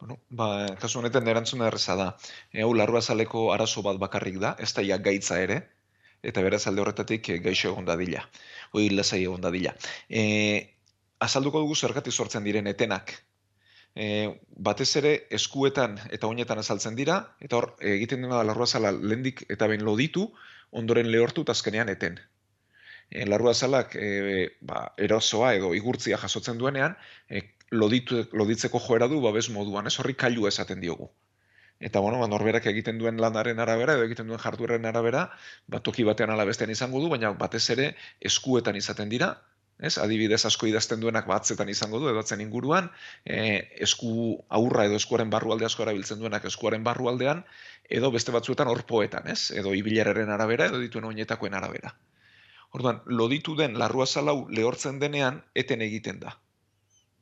Bueno, 0.00 0.18
ba, 0.28 0.76
kasu 0.80 1.00
honetan 1.00 1.28
erantzuna 1.28 1.68
erreza 1.70 1.96
da. 1.96 2.10
E, 2.52 2.62
hau, 2.62 2.72
larrua 2.76 3.00
zaleko 3.00 3.48
arazo 3.54 3.82
bat 3.86 3.98
bakarrik 4.02 4.38
da, 4.42 4.54
ez 4.60 4.72
da 4.76 4.84
ia 4.84 4.98
gaitza 4.98 5.38
ere, 5.40 5.62
eta 6.22 6.42
beraz 6.44 6.66
alde 6.68 6.82
horretatik 6.84 7.30
e, 7.32 7.38
gaixo 7.44 7.70
egon 7.72 7.88
dadila. 7.88 8.24
Hoi, 8.72 8.90
lasai 8.92 9.22
egon 9.24 9.40
dadila. 9.44 9.72
E, 10.10 10.22
azalduko 11.26 11.64
dugu 11.64 11.74
zergatik 11.76 12.12
sortzen 12.12 12.44
diren 12.44 12.68
etenak. 12.72 13.14
E, 13.96 14.06
batez 14.68 14.90
ere 15.00 15.14
eskuetan 15.38 15.96
eta 16.12 16.28
oinetan 16.28 16.60
azaltzen 16.60 16.96
dira, 16.98 17.20
eta 17.40 17.56
hor, 17.56 17.72
egiten 17.96 18.26
dena 18.26 18.36
da 18.36 18.44
larrua 18.50 18.66
zala 18.66 18.92
lendik 18.92 19.46
eta 19.48 19.68
ben 19.72 19.84
loditu, 19.86 20.28
ondoren 20.76 21.08
lehortu 21.10 21.46
eta 21.46 21.56
azkenean 21.56 21.88
eten. 21.88 22.20
E, 23.08 23.24
larrua 23.24 23.54
zalak 23.54 23.96
e, 23.96 24.08
ba, 24.60 24.90
erosoa 24.98 25.54
edo 25.56 25.72
igurtzia 25.78 26.18
jasotzen 26.20 26.60
duenean, 26.60 26.98
e, 27.30 27.40
loditu, 27.70 28.24
loditzeko 28.32 28.80
joera 28.80 29.08
du 29.08 29.20
babes 29.20 29.48
moduan, 29.50 29.86
ez 29.86 29.98
horri 29.98 30.14
kailu 30.14 30.46
esaten 30.46 30.80
diogu. 30.80 31.10
Eta 31.78 32.00
bueno, 32.00 32.18
ba, 32.20 32.28
norberak 32.28 32.66
egiten 32.70 32.98
duen 32.98 33.18
lanaren 33.20 33.58
arabera, 33.60 33.96
edo 33.98 34.06
egiten 34.06 34.30
duen 34.30 34.40
jardueren 34.40 34.86
arabera, 34.88 35.26
bat 35.68 35.82
toki 35.84 36.06
batean 36.08 36.30
alabestean 36.32 36.70
izango 36.72 37.02
du, 37.02 37.10
baina 37.12 37.32
batez 37.36 37.68
ere 37.74 37.90
eskuetan 38.30 38.78
izaten 38.80 39.12
dira, 39.12 39.34
ez? 39.78 39.98
Adibidez 40.00 40.40
asko 40.48 40.70
idazten 40.70 41.02
duenak 41.02 41.26
batzetan 41.28 41.68
izango 41.68 42.00
du, 42.00 42.08
edotzen 42.08 42.40
inguruan, 42.40 42.88
e, 43.26 43.68
esku 43.88 44.38
aurra 44.48 44.86
edo 44.88 44.96
eskuaren 44.96 45.28
barrualde 45.34 45.68
asko 45.68 45.84
erabiltzen 45.84 46.22
duenak 46.22 46.48
eskuaren 46.48 46.86
barrualdean, 46.86 47.44
edo 47.90 48.10
beste 48.14 48.32
batzuetan 48.32 48.72
orpoetan, 48.72 49.28
ez? 49.28 49.50
Edo 49.50 49.74
ibileraren 49.76 50.32
arabera, 50.32 50.70
edo 50.72 50.80
dituen 50.80 51.04
oinetakoen 51.12 51.60
arabera. 51.60 51.92
Orduan, 52.72 53.04
loditu 53.04 53.54
den 53.56 53.76
larrua 53.78 54.06
zalau 54.06 54.46
lehortzen 54.48 54.98
denean, 55.02 55.44
eten 55.54 55.84
egiten 55.84 56.24
da 56.24 56.38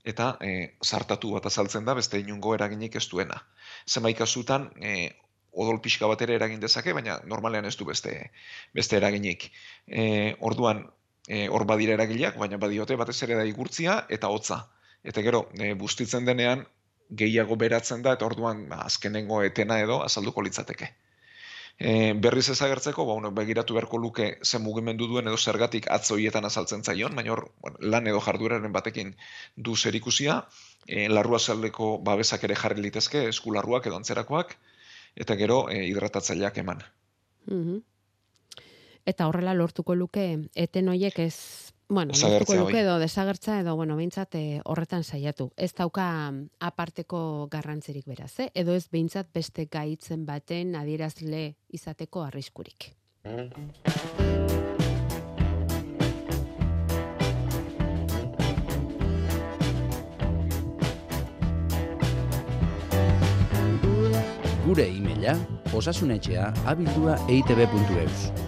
eta 0.05 0.35
e, 0.45 0.77
zartatu 0.85 1.33
bat 1.35 1.47
azaltzen 1.49 1.87
da, 1.89 1.95
beste 1.97 2.21
inungo 2.21 2.55
eraginik 2.55 2.97
ez 3.01 3.07
duena. 3.11 3.41
Zemaik 3.89 4.19
kasutan, 4.21 4.69
e, 4.81 5.11
odol 5.53 5.81
pixka 5.81 6.09
bat 6.11 6.23
ere 6.27 6.37
eragin 6.39 6.61
dezake, 6.61 6.93
baina 6.93 7.19
normalean 7.31 7.65
ez 7.65 7.77
du 7.81 7.87
beste, 7.89 8.13
beste 8.75 8.99
eraginik. 9.01 9.49
E, 9.87 10.05
orduan, 10.41 10.85
e, 11.29 11.47
hor 11.49 11.65
badira 11.71 11.97
eragileak, 11.97 12.39
baina 12.41 12.61
badiote 12.61 12.99
batez 13.01 13.21
ere 13.27 13.39
da 13.41 13.47
igurtzia 13.49 14.03
eta 14.19 14.31
hotza. 14.35 14.65
Eta 15.05 15.25
gero, 15.25 15.47
e, 15.59 15.73
bustitzen 15.79 16.29
denean, 16.29 16.67
gehiago 17.11 17.57
beratzen 17.61 18.03
da, 18.03 18.15
eta 18.19 18.27
orduan 18.27 18.67
azkenengo 18.77 19.43
etena 19.47 19.79
edo 19.81 20.01
azalduko 20.05 20.45
litzateke. 20.45 20.91
E, 21.79 22.13
berriz 22.15 22.49
ezagertzeko, 22.53 23.05
ba, 23.05 23.15
bueno, 23.15 23.33
begiratu 23.35 23.75
beharko 23.75 23.99
luke 23.99 24.29
zen 24.45 24.63
mugimendu 24.63 25.09
duen 25.11 25.27
edo 25.27 25.37
zergatik 25.37 25.89
atzoietan 25.91 26.45
azaltzen 26.47 26.85
zaion, 26.85 27.17
baina 27.19 27.33
hor, 27.35 27.49
bueno, 27.61 27.81
lan 27.81 28.07
edo 28.07 28.21
jardueraren 28.23 28.73
batekin 28.73 29.17
du 29.57 29.75
zer 29.77 29.97
ikusia, 29.99 30.45
e, 30.87 31.09
larrua 31.09 31.41
zaldeko 31.41 31.99
babesak 31.99 32.45
ere 32.45 32.55
jarri 32.55 32.83
litezke, 32.83 33.27
eskularruak 33.29 33.91
edo 33.91 33.99
antzerakoak, 33.99 34.55
eta 35.17 35.35
gero 35.41 35.65
e, 35.69 35.83
hidratatzaileak 35.89 36.63
eman. 36.63 36.87
Mhm. 37.51 37.83
Eta 39.05 39.27
horrela 39.29 39.53
lortuko 39.53 39.95
luke 39.95 40.25
eten 40.55 40.89
hoiek 40.89 41.19
ez 41.19 41.74
Bueno, 41.95 42.13
lortuko 42.21 42.57
luke 42.57 42.81
edo 42.81 42.99
desagertza 42.99 43.61
edo, 43.61 43.77
bueno, 43.77 43.95
behintzat 43.95 44.35
eh, 44.35 44.61
horretan 44.65 45.05
saiatu. 45.05 45.53
Ez 45.55 45.71
dauka 45.79 46.33
aparteko 46.59 47.47
garrantzirik 47.53 48.09
beraz, 48.11 48.33
eh? 48.43 48.49
edo 48.53 48.75
ez 48.75 48.89
behintzat 48.91 49.31
beste 49.33 49.69
gaitzen 49.71 50.25
baten 50.27 50.75
adierazle 50.75 51.55
izateko 51.71 52.25
arriskurik. 52.27 52.91
Gure 64.65 64.89
e-maila 64.89 65.37
osasunetxea 65.79 66.51
abildua 66.67 67.21
eitb.eus. 67.29 68.44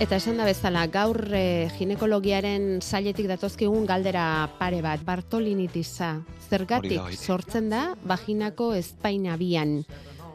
Eta 0.00 0.16
esan 0.16 0.38
da 0.40 0.46
bezala, 0.48 0.86
gaur 0.88 1.18
e, 1.36 1.68
ginekologiaren 1.76 2.78
sailetik 2.80 3.26
datozkigun 3.28 3.84
galdera 3.84 4.22
pare 4.56 4.78
bat, 4.80 5.02
Bartolinitisa, 5.04 6.22
zergatik 6.48 7.18
sortzen 7.18 7.68
da 7.68 7.82
vaginako 8.08 8.70
espaina 8.78 9.36
bian. 9.36 9.82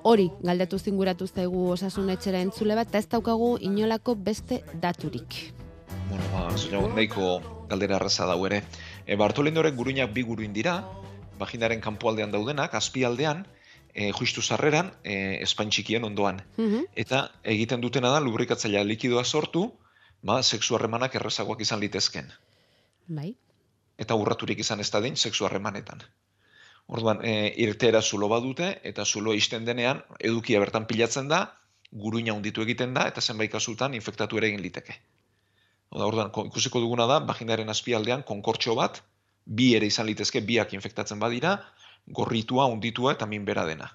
Hori, 0.06 0.28
galdetu 0.46 0.78
zinguratu 0.78 1.26
zaigu 1.26 1.64
osasun 1.74 2.14
etxera 2.14 2.44
entzule 2.46 2.78
bat, 2.78 2.94
eta 2.94 3.02
ez 3.02 3.10
daukagu 3.10 3.56
inolako 3.58 4.14
beste 4.14 4.62
daturik. 4.84 5.40
Bueno, 6.12 6.30
ba, 6.30 6.46
zure 6.54 7.10
galdera 7.66 7.96
arraza 7.98 8.30
dau 8.30 8.46
ere. 8.46 8.62
E, 9.08 9.18
Bartolindoren 9.18 9.76
guruinak 9.76 10.14
bi 10.14 10.22
guruin 10.22 10.54
dira, 10.54 10.84
vaginaren 11.40 11.82
kanpoaldean 11.82 12.30
daudenak, 12.30 12.78
azpialdean, 12.78 13.48
e, 13.96 14.12
justu 14.12 14.44
zarreran, 14.44 14.92
e, 15.04 15.16
espain 15.46 15.72
txikien 15.72 16.04
ondoan. 16.04 16.42
Mhm. 16.58 16.92
Eta 17.06 17.24
egiten 17.56 17.82
dutena 17.82 18.12
da, 18.12 18.20
lubrikatzailea 18.20 18.84
likidoa 18.84 19.24
sortu, 19.24 19.70
ba, 20.22 20.42
seksu 20.44 20.76
harremanak 20.76 21.16
errezagoak 21.16 21.64
izan 21.64 21.80
litezken. 21.80 22.32
Bai. 23.08 23.34
Eta 23.98 24.16
urraturik 24.20 24.60
izan 24.60 24.84
ez 24.84 24.90
da 24.92 25.02
den, 25.02 25.16
seksu 25.16 25.48
harremanetan. 25.48 26.04
Orduan, 26.88 27.24
e, 27.26 27.54
irteera 27.66 28.02
zulo 28.02 28.28
badute, 28.30 28.80
eta 28.84 29.06
zulo 29.06 29.34
isten 29.34 29.66
denean, 29.66 30.04
edukia 30.20 30.60
bertan 30.60 30.86
pilatzen 30.86 31.32
da, 31.32 31.46
guruina 31.92 32.34
unditu 32.36 32.62
egiten 32.62 32.94
da, 32.94 33.08
eta 33.08 33.22
zenbait 33.22 33.52
kasutan 33.52 33.96
infektatu 33.98 34.38
ere 34.38 34.52
egin 34.52 34.62
liteke. 34.62 35.00
Oda, 35.96 36.06
orduan, 36.06 36.32
ikusiko 36.52 36.82
duguna 36.84 37.08
da, 37.08 37.22
vaginaren 37.24 37.72
azpialdean, 37.72 38.26
konkortxo 38.28 38.76
bat, 38.76 39.00
bi 39.46 39.74
ere 39.78 39.88
izan 39.88 40.10
litezke, 40.10 40.42
biak 40.42 40.74
infektatzen 40.74 41.22
badira, 41.22 41.56
gorritua, 42.08 42.66
unditua 42.66 43.14
eta 43.14 43.26
minbera 43.26 43.66
dena. 43.66 43.92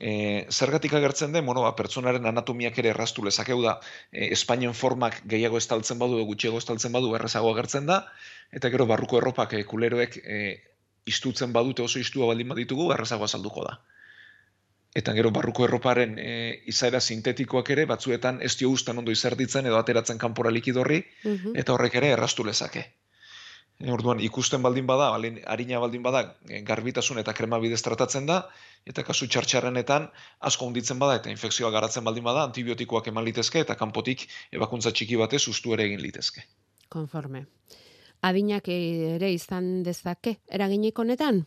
E, 0.00 0.46
zergatik 0.50 0.92
agertzen 0.98 1.32
den, 1.32 1.46
bueno, 1.46 1.62
ba, 1.62 1.76
pertsonaren 1.78 2.26
anatomiak 2.26 2.78
ere 2.82 2.90
erraztu 2.90 3.22
lezakeu 3.24 3.60
da, 3.62 3.78
e, 4.10 4.32
Espainien 4.34 4.74
formak 4.74 5.20
gehiago 5.30 5.56
estaltzen 5.60 5.98
badu, 5.98 6.18
gutxiago 6.26 6.58
estaltzen 6.58 6.92
badu, 6.92 7.14
errazago 7.14 7.52
agertzen 7.54 7.86
da, 7.86 8.00
eta 8.50 8.70
gero 8.74 8.86
barruko 8.90 9.18
erropak 9.20 9.54
e, 9.54 9.62
kuleroek 9.64 10.18
e, 10.24 10.40
istutzen 11.06 11.52
badute 11.52 11.82
oso 11.82 12.00
istua 12.00 12.26
baldin 12.26 12.48
baditugu, 12.48 12.90
errazago 12.92 13.24
azalduko 13.24 13.68
da. 13.68 13.78
Eta 14.94 15.12
gero 15.12 15.30
barruko 15.34 15.64
erroparen 15.66 16.18
e, 16.18 16.34
izaera 16.70 17.00
sintetikoak 17.00 17.70
ere, 17.70 17.84
batzuetan 17.86 18.38
ez 18.42 18.56
dio 18.56 18.70
ustan 18.70 18.98
ondo 18.98 19.10
izerditzen 19.14 19.66
edo 19.66 19.78
ateratzen 19.78 20.18
kanpora 20.18 20.50
likidorri, 20.50 21.04
Mhm. 21.24 21.56
eta 21.56 21.74
horrek 21.74 21.94
ere 22.02 22.10
erraztu 22.18 22.44
lezake. 22.44 22.84
E, 23.80 23.90
orduan, 23.90 24.20
ikusten 24.22 24.62
baldin 24.62 24.86
bada, 24.86 25.08
alin, 25.14 25.40
harina 25.50 25.80
baldin 25.82 26.02
bada, 26.02 26.22
e, 26.48 26.60
garbitasun 26.66 27.18
eta 27.22 27.34
krema 27.34 27.58
bidez 27.62 27.80
tratatzen 27.82 28.26
da, 28.28 28.44
eta 28.86 29.02
kasu 29.02 29.26
txartxarrenetan 29.26 30.06
asko 30.50 30.68
hunditzen 30.68 31.00
bada 31.00 31.16
eta 31.20 31.32
infekzioa 31.32 31.72
garatzen 31.74 32.04
baldin 32.06 32.24
bada, 32.24 32.44
antibiotikoak 32.48 33.10
eman 33.10 33.26
litezke 33.26 33.64
eta 33.64 33.74
kanpotik 33.80 34.28
ebakuntza 34.52 34.92
txiki 34.94 35.18
batez 35.20 35.42
ustu 35.50 35.74
ere 35.74 35.88
egin 35.88 36.02
litezke. 36.04 36.46
Konforme. 36.88 37.46
Adinak 38.24 38.68
ere 38.72 39.32
izan 39.34 39.82
dezake, 39.84 40.38
eraginik 40.48 40.98
honetan? 40.98 41.42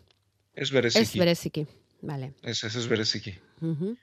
Ez 0.53 0.69
bereziki. 0.73 1.05
Ez 1.05 1.21
bereziki. 1.21 1.65
Vale. 2.01 2.33
Ez, 2.43 2.59
ez, 2.63 2.75
ez 2.75 2.85
bereziki. 2.89 3.33
Mhm. 3.61 3.95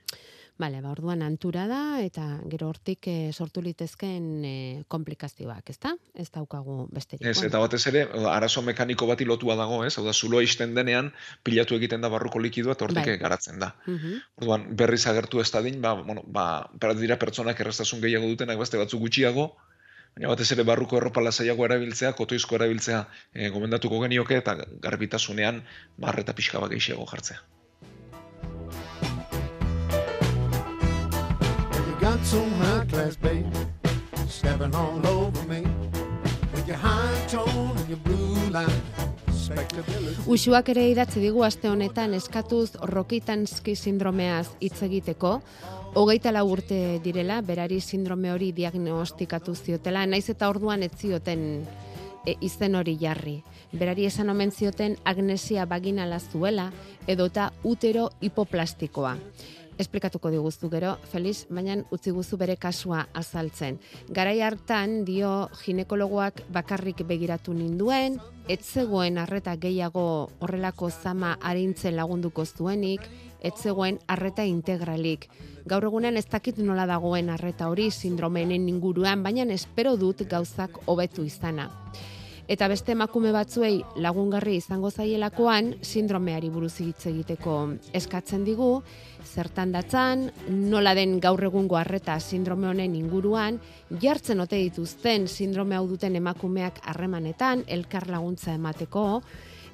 Bale, 0.55 0.79
ba, 0.79 0.93
orduan 0.93 1.19
antura 1.25 1.65
da, 1.67 1.99
eta 1.99 2.23
gero 2.47 2.69
hortik 2.71 3.09
eh, 3.11 3.31
sortu 3.35 3.59
litezken 3.59 4.27
eh, 4.47 4.83
komplikazioak, 4.87 5.67
ezta? 5.73 5.91
Ez 6.15 6.29
daukagu 6.31 6.85
besterik. 6.95 7.25
Ez, 7.27 7.41
eta 7.43 7.59
batez 7.59 7.81
ere, 7.91 8.05
arazo 8.31 8.63
mekaniko 8.63 9.09
bati 9.09 9.27
lotua 9.27 9.57
dago, 9.59 9.81
ez? 9.83 9.91
Hau 9.99 10.05
da, 10.05 10.13
zuloa 10.15 10.45
isten 10.47 10.71
denean, 10.77 11.09
pilatu 11.43 11.75
egiten 11.75 12.05
da 12.05 12.11
barruko 12.13 12.39
likidua, 12.39 12.77
eta 12.77 12.87
hortik 12.87 13.09
Bai. 13.11 13.17
garatzen 13.19 13.59
da. 13.59 13.73
Mhm. 13.83 14.21
Orduan, 14.39 14.63
berriz 14.79 15.01
agertu 15.11 15.43
ez 15.43 15.49
dadin, 15.51 15.81
ba, 15.83 15.91
bueno, 15.99 16.23
ba, 16.23 16.45
berat 16.79 17.03
dira 17.03 17.19
pertsonak 17.19 17.59
erraztasun 17.59 17.99
gehiago 18.05 18.31
dutenak 18.31 18.61
beste 18.63 18.79
batzuk 18.79 19.03
gutxiago, 19.03 19.49
baina 20.15 20.31
batez 20.31 20.47
ere 20.55 20.63
barruko 20.63 21.01
erropa 21.01 21.25
lasaiago 21.25 21.67
erabiltzea, 21.67 22.13
kotoizko 22.15 22.55
erabiltzea 22.61 23.03
e, 23.33 23.51
gomendatuko 23.51 23.99
genioke, 24.07 24.39
eta 24.39 24.55
garbitasunean 24.87 25.65
barreta 25.99 26.37
pixka 26.39 26.63
bat 26.63 26.71
gehiago 26.71 27.11
jartzea. 27.11 27.43
So 32.25 32.41
high 32.59 32.85
class, 32.89 33.15
babe, 33.17 33.45
stepping 34.27 34.73
all 34.73 35.05
over 35.05 35.43
me. 35.47 35.61
With 36.53 36.67
your 36.67 36.77
high 36.77 37.27
tone 37.27 37.77
and 37.77 37.89
your 37.89 37.99
blue 37.99 38.49
line. 38.49 38.81
Uxuak 40.25 40.71
ere 40.73 40.87
idatzi 40.89 41.21
digu 41.21 41.43
aste 41.45 41.69
honetan 41.69 42.15
eskatuz 42.17 42.71
Rokitanski 42.89 43.75
sindromeaz 43.77 44.47
hitz 44.57 44.79
egiteko. 44.87 45.35
Hogeita 45.93 46.31
lau 46.33 46.47
urte 46.49 46.97
direla, 47.03 47.43
berari 47.45 47.77
sindrome 47.79 48.31
hori 48.33 48.49
diagnostikatu 48.57 49.53
ziotela, 49.53 50.07
naiz 50.09 50.25
eta 50.33 50.49
orduan 50.49 50.81
ez 50.83 50.91
zioten 50.97 51.45
e, 52.25 52.33
izen 52.41 52.75
hori 52.75 52.97
jarri. 52.97 53.35
Berari 53.71 54.09
esan 54.09 54.33
omen 54.33 54.51
zioten 54.51 54.97
agnesia 55.05 55.67
vaginala 55.69 56.19
zuela 56.19 56.71
edota 57.07 57.51
utero 57.63 58.09
hipoplastikoa. 58.21 59.13
Esplikatuko 59.77 60.29
diguztu 60.31 60.69
gero, 60.71 60.93
Feliz, 61.11 61.47
baina 61.51 61.75
utzi 61.91 62.13
guzu 62.15 62.37
bere 62.39 62.55
kasua 62.55 63.01
azaltzen. 63.13 63.75
Garai 64.07 64.37
hartan 64.41 65.01
dio 65.03 65.49
ginekologoak 65.65 66.45
bakarrik 66.55 67.03
begiratu 67.07 67.53
ninduen, 67.53 68.15
ez 68.47 68.61
zegoen 68.63 69.17
arreta 69.19 69.57
gehiago 69.59 70.29
horrelako 70.39 70.89
zama 70.89 71.33
arintzen 71.41 71.97
lagunduko 71.99 72.45
zuenik, 72.45 73.03
ez 73.43 73.53
zegoen 73.59 73.99
arreta 74.07 74.45
integralik. 74.47 75.27
Gaur 75.67 75.83
egunean 75.89 76.15
ez 76.15 76.27
dakit 76.31 76.57
nola 76.63 76.85
dagoen 76.87 77.29
arreta 77.29 77.67
hori 77.67 77.89
sindromenen 77.91 78.69
inguruan, 78.69 79.23
baina 79.23 79.43
espero 79.53 79.97
dut 79.97 80.23
gauzak 80.29 80.79
hobetu 80.85 81.25
izana. 81.27 81.67
Eta 82.45 82.67
beste 82.69 82.93
emakume 82.93 83.31
batzuei 83.33 83.79
lagungarri 84.05 84.59
izango 84.59 84.91
zaielakoan 84.93 85.71
sindromeari 85.81 86.51
buruz 86.53 86.75
hitz 86.83 87.07
egiteko 87.09 87.55
eskatzen 87.97 88.43
digu, 88.45 88.83
zertan 89.25 89.71
datzan, 89.73 90.27
nola 90.69 90.93
den 90.93 91.17
gaur 91.23 91.41
egungo 91.47 91.79
arreta 91.79 92.19
sindrome 92.19 92.69
honen 92.69 92.93
inguruan, 92.99 93.57
jartzen 94.01 94.45
ote 94.45 94.61
dituzten 94.61 95.25
sindrome 95.25 95.73
hau 95.73 95.87
duten 95.89 96.15
emakumeak 96.21 96.83
harremanetan, 96.85 97.65
elkar 97.65 98.05
laguntza 98.13 98.53
emateko, 98.53 99.07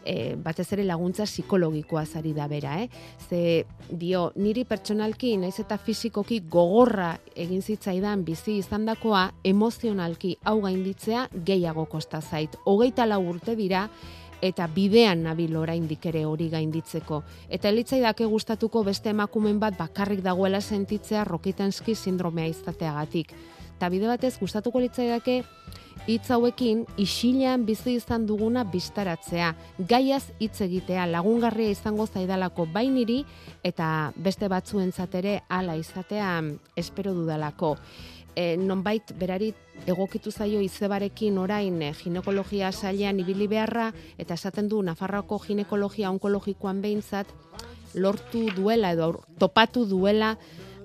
e, 0.05 0.35
batez 0.35 0.67
ere 0.73 0.85
laguntza 0.85 1.25
psikologikoa 1.29 2.05
zari 2.05 2.33
da 2.33 2.47
bera, 2.47 2.77
eh? 2.81 2.89
Ze 3.29 3.65
dio, 3.89 4.31
niri 4.35 4.65
pertsonalki, 4.65 5.35
naiz 5.37 5.57
eta 5.59 5.77
fisikoki 5.77 6.41
gogorra 6.49 7.13
egin 7.35 7.61
zitzaidan 7.61 8.25
bizi 8.25 8.57
izandakoa, 8.61 9.27
emozionalki 9.43 10.37
hau 10.43 10.59
gainditzea 10.61 11.27
gehiago 11.33 11.85
kosta 11.85 12.21
zait. 12.21 12.57
Hogeita 12.65 13.05
lau 13.05 13.21
urte 13.29 13.55
dira, 13.55 13.87
eta 14.41 14.65
bidean 14.67 15.21
nabil 15.23 15.55
oraindik 15.55 16.05
ere 16.09 16.25
hori 16.25 16.49
gainditzeko. 16.49 17.21
Eta 17.49 17.69
elitzaidake 17.69 18.25
gustatuko 18.25 18.83
beste 18.83 19.13
emakumen 19.13 19.59
bat 19.61 19.77
bakarrik 19.77 20.23
dagoela 20.25 20.61
sentitzea 20.61 21.23
Rokitanski 21.23 21.95
sindromea 21.95 22.47
izateagatik. 22.47 23.33
eta 23.81 23.89
bide 23.89 24.05
batez 24.05 24.37
gustatuko 24.37 24.79
litzaidake 24.79 25.43
hitz 26.07 26.31
hauekin 26.33 26.85
isilean 26.97 27.65
bizi 27.65 27.95
izan 27.99 28.25
duguna 28.27 28.63
bistaratzea, 28.63 29.51
gaiaz 29.89 30.23
hitz 30.39 30.61
egitea 30.65 31.05
lagungarria 31.09 31.71
izango 31.73 32.07
zaidalako 32.07 32.65
bainiri 32.73 33.21
eta 33.63 34.11
beste 34.15 34.49
batzuentzat 34.49 35.15
ere 35.21 35.35
hala 35.49 35.75
izatea 35.77 36.39
espero 36.75 37.13
dudalako. 37.13 37.75
E, 38.35 38.55
nonbait 38.55 39.11
berari 39.19 39.51
egokitu 39.91 40.31
zaio 40.31 40.61
izebarekin 40.63 41.37
orain 41.37 41.81
e, 41.83 41.91
ginekologia 41.99 42.71
sailean 42.71 43.19
ibili 43.19 43.47
beharra 43.51 43.89
eta 44.17 44.37
esaten 44.39 44.69
du 44.71 44.79
Nafarroako 44.81 45.41
ginekologia 45.43 46.09
onkologikoan 46.09 46.79
behintzat 46.81 47.27
lortu 47.93 48.47
duela 48.55 48.93
edo 48.95 49.11
topatu 49.37 49.85
duela 49.85 50.37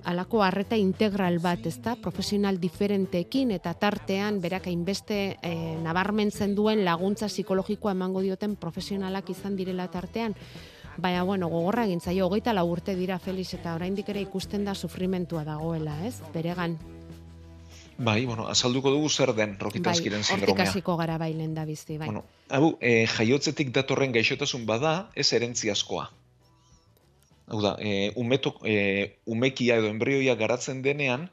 alako 0.07 0.41
harreta 0.43 0.77
integral 0.79 1.39
bat, 1.43 1.65
ezta? 1.67 1.97
Profesional 1.99 2.61
diferenteekin 2.63 3.51
eta 3.51 3.73
tartean 3.75 4.39
berak 4.41 4.69
hainbeste 4.71 5.19
e, 5.43 5.53
nabarmentzen 5.83 6.55
duen 6.55 6.85
laguntza 6.87 7.27
psikologikoa 7.27 7.91
emango 7.91 8.23
dioten 8.23 8.55
profesionalak 8.55 9.29
izan 9.35 9.59
direla 9.59 9.89
tartean. 9.91 10.35
Baina, 10.97 11.21
bueno, 11.27 11.49
gogorra 11.51 11.85
egin 11.85 11.99
zaio, 12.01 12.25
hogeita 12.25 12.55
lau 12.55 12.65
urte 12.71 12.95
dira 12.95 13.19
Felix, 13.19 13.51
eta 13.53 13.75
oraindik 13.75 14.07
ere 14.09 14.23
ikusten 14.23 14.63
da 14.65 14.73
sufrimentua 14.73 15.43
dagoela, 15.45 15.99
ez? 16.07 16.15
Beregan, 16.33 16.79
Bai, 17.97 18.27
bueno, 18.29 18.45
azalduko 18.47 18.91
dugu 18.93 19.09
zer 19.09 19.31
den 19.33 19.55
bai, 19.55 19.63
Rokitanskyren 19.65 20.21
hortik 20.21 20.35
sindromea. 20.35 20.65
hasiko 20.69 20.95
gara 20.97 21.17
bailen 21.17 21.55
da 21.55 21.65
bizi, 21.65 21.97
bai. 21.97 22.05
Bueno, 22.05 22.23
hau, 22.53 22.77
e, 22.79 23.07
jaiotzetik 23.09 23.73
datorren 23.73 24.13
gaixotasun 24.13 24.67
bada, 24.69 25.09
ez 25.15 25.31
erentziazkoa. 25.33 26.11
Hau 27.47 27.61
da, 27.63 27.75
e, 27.79 28.11
umeto, 28.19 28.57
e, 28.67 29.19
umekia 29.25 29.77
edo 29.79 29.87
embrioia 29.87 30.35
garatzen 30.35 30.81
denean, 30.83 31.29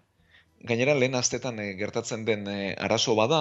gainera 0.70 0.94
lehen 0.94 1.18
astetan 1.18 1.58
e, 1.58 1.72
gertatzen 1.80 2.22
den 2.28 2.46
e, 2.46 2.58
arazo 2.88 3.16
bada, 3.18 3.40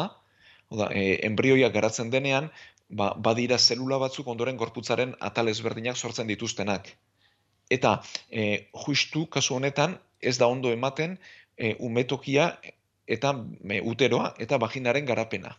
hau 0.71 0.79
da, 0.79 0.87
e, 0.89 1.19
embrioia 1.27 1.69
garatzen 1.75 2.09
denean, 2.15 2.49
ba, 2.89 3.11
badira 3.27 3.59
zelula 3.59 3.99
batzuk 4.01 4.27
ondoren 4.33 4.57
gorputzaren 4.57 5.13
atal 5.29 5.51
ezberdinak 5.53 5.97
sortzen 5.97 6.29
dituztenak. 6.33 6.89
Eta 7.77 7.93
e, 8.29 8.69
justu 8.85 9.27
kasu 9.37 9.59
honetan 9.59 9.99
ez 10.19 10.37
da 10.41 10.49
ondo 10.49 10.73
ematen 10.73 11.19
e, 11.57 11.75
umetokia 11.79 12.49
eta 13.17 13.35
e, 13.69 13.81
uteroa 13.93 14.33
eta 14.45 14.57
vaginaren 14.65 15.05
garapena. 15.05 15.53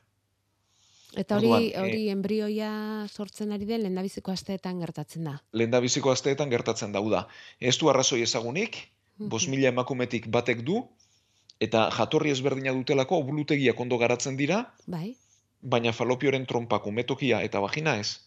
Eta 1.16 1.36
hori, 1.38 1.46
Orduan, 1.46 1.64
eh, 1.68 1.80
hori 1.80 2.08
embrioia 2.10 2.70
sortzen 3.08 3.52
ari 3.54 3.66
den 3.68 3.82
lehendabiziko 3.84 4.32
asteetan 4.32 4.80
gertatzen 4.80 5.24
da. 5.24 5.38
lehendabiziko 5.52 6.10
asteetan 6.10 6.50
gertatzen 6.50 6.92
dau 6.92 7.08
da. 7.10 7.26
Ez 7.60 7.76
du 7.78 7.90
arrazoi 7.90 8.22
ezagunik, 8.22 8.76
bost 9.18 9.48
mila 9.48 9.68
emakumetik 9.68 10.26
batek 10.28 10.64
du, 10.66 10.82
eta 11.60 11.88
jatorri 11.94 12.30
ezberdina 12.34 12.72
dutelako 12.72 13.20
obulutegiak 13.22 13.80
ondo 13.80 13.98
garatzen 13.98 14.36
dira, 14.36 14.74
Bai? 14.86 15.16
baina 15.62 15.92
falopioren 15.92 16.46
trompak 16.46 16.86
umetokia 16.86 17.40
eta 17.42 17.60
vagina 17.60 17.96
ez. 17.96 18.20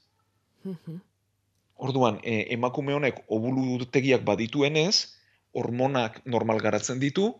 Orduan, 1.78 2.20
e, 2.24 2.48
emakume 2.56 2.96
honek 2.98 3.20
obulutegiak 3.28 4.24
badituenez, 4.26 5.14
hormonak 5.54 6.22
normal 6.26 6.60
garatzen 6.64 7.00
ditu, 7.00 7.36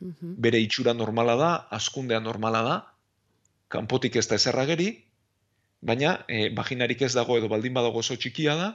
bere 0.00 0.58
itxura 0.60 0.92
normala 0.94 1.36
da, 1.36 1.50
askundea 1.70 2.20
normala 2.20 2.62
da, 2.62 2.76
kanpotik 3.68 4.16
ez 4.16 4.26
da 4.28 4.34
ezerrageri, 4.38 4.90
baina 5.82 6.18
e, 6.28 6.48
vaginarik 6.56 7.02
ez 7.02 7.12
dago 7.14 7.36
edo 7.38 7.48
baldin 7.52 7.74
badago 7.74 7.98
oso 8.04 8.16
txikia 8.16 8.56
da, 8.56 8.68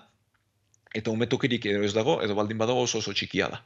eta 0.93 1.12
umetokirik 1.12 1.65
edo 1.65 1.83
ez 1.88 1.93
dago 1.95 2.21
edo 2.24 2.36
baldin 2.36 2.57
badago 2.60 2.81
oso 2.88 3.00
oso 3.00 3.13
txikia 3.13 3.48
da. 3.53 3.62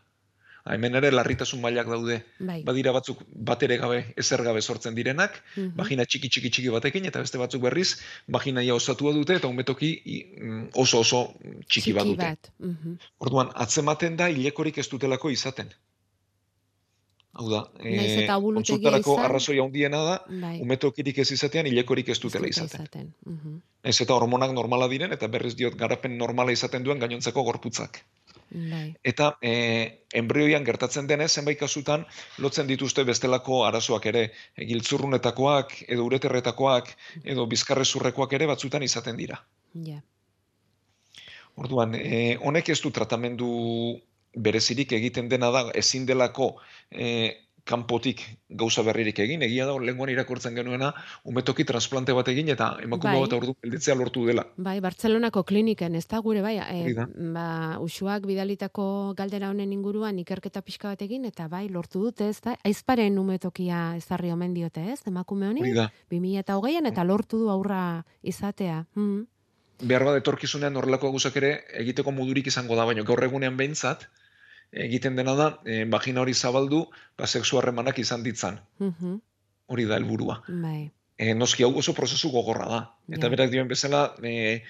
Ha, 0.66 0.74
hemen 0.74 0.96
ere 0.98 1.12
larritasun 1.14 1.60
mailak 1.62 1.86
daude, 1.86 2.16
Bai. 2.40 2.64
badira 2.66 2.90
batzuk 2.96 3.20
bat 3.50 3.62
ere 3.68 3.76
gabe, 3.78 4.00
ezer 4.18 4.42
gabe 4.42 4.62
sortzen 4.66 4.96
direnak, 4.98 5.36
Mhm. 5.56 5.76
vagina 5.78 6.06
txiki 6.06 6.30
txiki 6.30 6.50
txiki 6.50 6.70
batekin, 6.74 7.06
eta 7.06 7.20
beste 7.22 7.38
batzuk 7.38 7.62
berriz, 7.62 8.00
vaginaia 8.28 8.74
osatua 8.74 9.14
dute, 9.14 9.36
eta 9.36 9.48
umetoki 9.48 9.92
mm, 10.42 10.70
oso 10.74 11.00
oso 11.06 11.20
txiki, 11.70 11.94
bat 11.94 12.06
dute. 12.06 12.18
bat. 12.18 12.50
Mhm. 12.60 12.98
Orduan, 13.20 13.52
atzematen 13.54 14.18
da 14.18 14.30
hilekorik 14.30 14.78
ez 14.82 14.88
dutelako 14.90 15.30
izaten. 15.30 15.70
Hau 17.36 17.50
da, 17.52 17.60
eta 17.84 18.38
obulutegia 18.40 18.78
kontsultarako 18.80 19.14
izan- 19.18 19.26
arrazoi 19.28 19.58
handiena 19.60 19.98
da, 20.06 20.14
Bai. 20.42 20.62
umetokirik 20.64 21.18
ez 21.20 21.32
izatean, 21.36 21.68
hilekorik 21.68 22.08
ez 22.14 22.20
dutela 22.24 22.48
dute 22.48 22.64
izaten. 22.64 23.10
Mhm. 23.26 23.58
Ez 23.84 24.00
eta 24.02 24.16
hormonak 24.16 24.54
normala 24.56 24.88
diren, 24.88 25.12
eta 25.12 25.28
berriz 25.28 25.54
diot 25.60 25.76
garapen 25.76 26.18
normala 26.18 26.52
izaten 26.56 26.84
duen 26.84 27.00
gainontzeko 27.00 27.44
gorputzak. 27.44 28.00
Bai. 28.56 28.96
Eta 29.04 29.34
e, 29.42 30.06
embrioian 30.14 30.64
gertatzen 30.64 31.08
denez, 31.08 31.32
zenbait 31.34 31.60
kasutan, 31.60 32.06
lotzen 32.38 32.68
dituzte 32.68 33.04
bestelako 33.04 33.66
arazoak 33.66 34.06
ere, 34.06 34.32
e, 34.56 34.66
giltzurrunetakoak, 34.72 35.76
edo 35.90 36.06
ureterretakoak, 36.06 36.96
edo 37.26 37.46
bizkarrezurrekoak 37.52 38.34
ere 38.34 38.46
batzutan 38.46 38.84
izaten 38.84 39.18
dira. 39.18 39.42
Ja. 39.74 40.00
Orduan, 41.56 41.96
e, 41.96 42.38
honek 42.42 42.70
ez 42.70 42.80
du 42.82 42.92
tratamendu 42.92 44.00
berezirik 44.36 44.92
egiten 44.94 45.30
dena 45.30 45.52
da, 45.52 45.66
ezin 45.74 46.06
delako 46.06 46.56
e, 46.92 47.46
kanpotik 47.66 48.22
gauza 48.50 48.84
berririk 48.86 49.18
egin, 49.24 49.42
egia 49.46 49.66
da, 49.66 49.74
lehenguan 49.82 50.12
irakurtzen 50.14 50.54
genuena, 50.56 50.92
umetoki 51.26 51.66
transplante 51.66 52.14
bat 52.14 52.28
egin, 52.30 52.52
eta 52.54 52.68
emakume 52.86 53.16
Bai. 53.16 53.22
bat 53.24 53.34
ordu 53.40 53.56
gelditzea 53.66 53.96
lortu 53.98 54.26
dela. 54.28 54.46
Bai, 54.62 54.78
Bartzelonako 54.86 55.44
kliniken, 55.50 55.96
ez 55.98 56.06
da 56.12 56.22
gure 56.22 56.44
bai, 56.46 56.60
e, 56.62 56.94
ba, 57.34 57.48
usuak 57.82 58.28
bidalitako 58.30 58.88
galdera 59.18 59.50
honen 59.50 59.74
inguruan 59.74 60.20
ikerketa 60.22 60.62
pixka 60.62 60.94
bat 60.94 61.02
egin, 61.02 61.26
eta 61.26 61.48
bai, 61.50 61.66
lortu 61.74 62.04
dute, 62.06 62.30
ez 62.30 62.38
da, 62.46 62.54
aizparen 62.70 63.18
umetokia 63.20 63.96
ezarri 63.98 64.30
omen 64.32 64.54
diote, 64.54 64.86
ez, 64.94 65.02
emakume 65.10 65.50
honi, 65.50 65.66
Hori 65.66 65.74
da. 65.74 65.88
2008an, 66.14 66.92
eta 66.92 67.08
lortu 67.08 67.42
du 67.42 67.50
aurra 67.50 68.04
izatea. 68.22 68.84
Mm. 68.94 69.26
behar 69.76 70.06
bat 70.08 70.16
etorkizunean 70.22 70.78
horrelako 70.80 71.10
gauzak 71.12 71.36
ere 71.36 71.50
egiteko 71.82 72.14
modurik 72.16 72.46
izango 72.48 72.78
da, 72.78 72.86
baina 72.88 73.04
gaur 73.04 73.20
egunean 73.26 73.58
behintzat, 73.58 74.06
egiten 74.72 75.16
dena 75.16 75.36
da, 75.36 75.60
e, 75.66 75.86
vagina 75.86 76.22
hori 76.22 76.34
zabaldu, 76.34 76.86
ba, 77.18 77.28
sexu 77.28 77.58
harremanak 77.58 78.00
izan 78.00 78.24
ditzan. 78.24 78.60
Mhm. 78.80 79.20
Hori 79.68 79.86
da 79.86 79.96
helburua. 79.96 80.42
Bai, 80.48 80.92
E, 81.18 81.34
noski 81.34 81.64
hau 81.64 81.72
oso 81.80 81.94
prozesu 81.96 82.28
gogorra 82.30 82.66
da. 82.68 82.80
Eta 83.08 83.28
Ja. 83.28 83.30
berak 83.32 83.50
dioen 83.50 83.70
bezala, 83.70 84.16
e, 84.22 84.64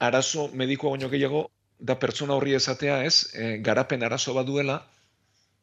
arazo 0.00 0.48
medikoa 0.54 0.90
baino 0.94 1.10
gehiago, 1.10 1.50
da 1.78 1.98
pertsona 1.98 2.32
horri 2.34 2.54
esatea 2.54 3.04
ez, 3.04 3.28
e, 3.34 3.58
garapen 3.58 4.02
arazo 4.02 4.32
bat 4.32 4.46
duela, 4.46 4.86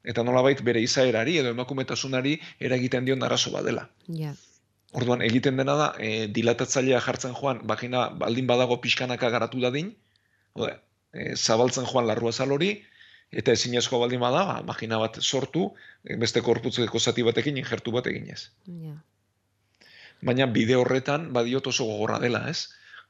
eta 0.03 0.23
nolabait 0.23 0.61
bere 0.61 0.81
izaerari 0.81 1.37
edo 1.39 1.49
emakumetasunari 1.49 2.39
eragiten 2.59 3.05
dion 3.05 3.23
arazo 3.23 3.51
bat 3.51 3.65
dela. 3.65 3.89
ja. 4.07 4.35
Orduan, 4.91 5.21
egiten 5.21 5.57
dena 5.57 5.75
da, 5.75 5.93
e, 5.99 6.27
dilatatzailea 6.27 6.99
jartzen 7.01 7.33
joan, 7.33 7.59
vagina 7.63 8.09
baldin 8.09 8.47
badago 8.47 8.79
pixkanaka 8.81 9.29
garatu 9.29 9.59
dadin, 9.61 9.95
Oda, 10.53 10.79
e, 11.13 11.35
zabaltzen 11.35 11.85
joan 11.85 12.07
larrua 12.07 12.31
hori, 12.31 12.83
eta 13.31 13.53
ezinezkoa 13.53 13.99
baldin 13.99 14.19
bada, 14.19 14.43
ba, 14.45 14.57
vagina 14.65 14.97
bat 14.97 15.19
sortu, 15.21 15.69
e, 16.03 16.17
beste 16.17 16.41
korputzeko 16.41 16.99
zati 16.99 17.23
batekin 17.23 17.57
injertu 17.57 17.91
bat 17.91 18.07
eginez. 18.07 18.49
Ja. 18.65 18.95
Baina 20.25 20.47
bide 20.51 20.75
horretan 20.75 21.29
badiot 21.33 21.67
oso 21.71 21.85
gogorra 21.85 22.19
dela, 22.19 22.43
ez? 22.49 22.69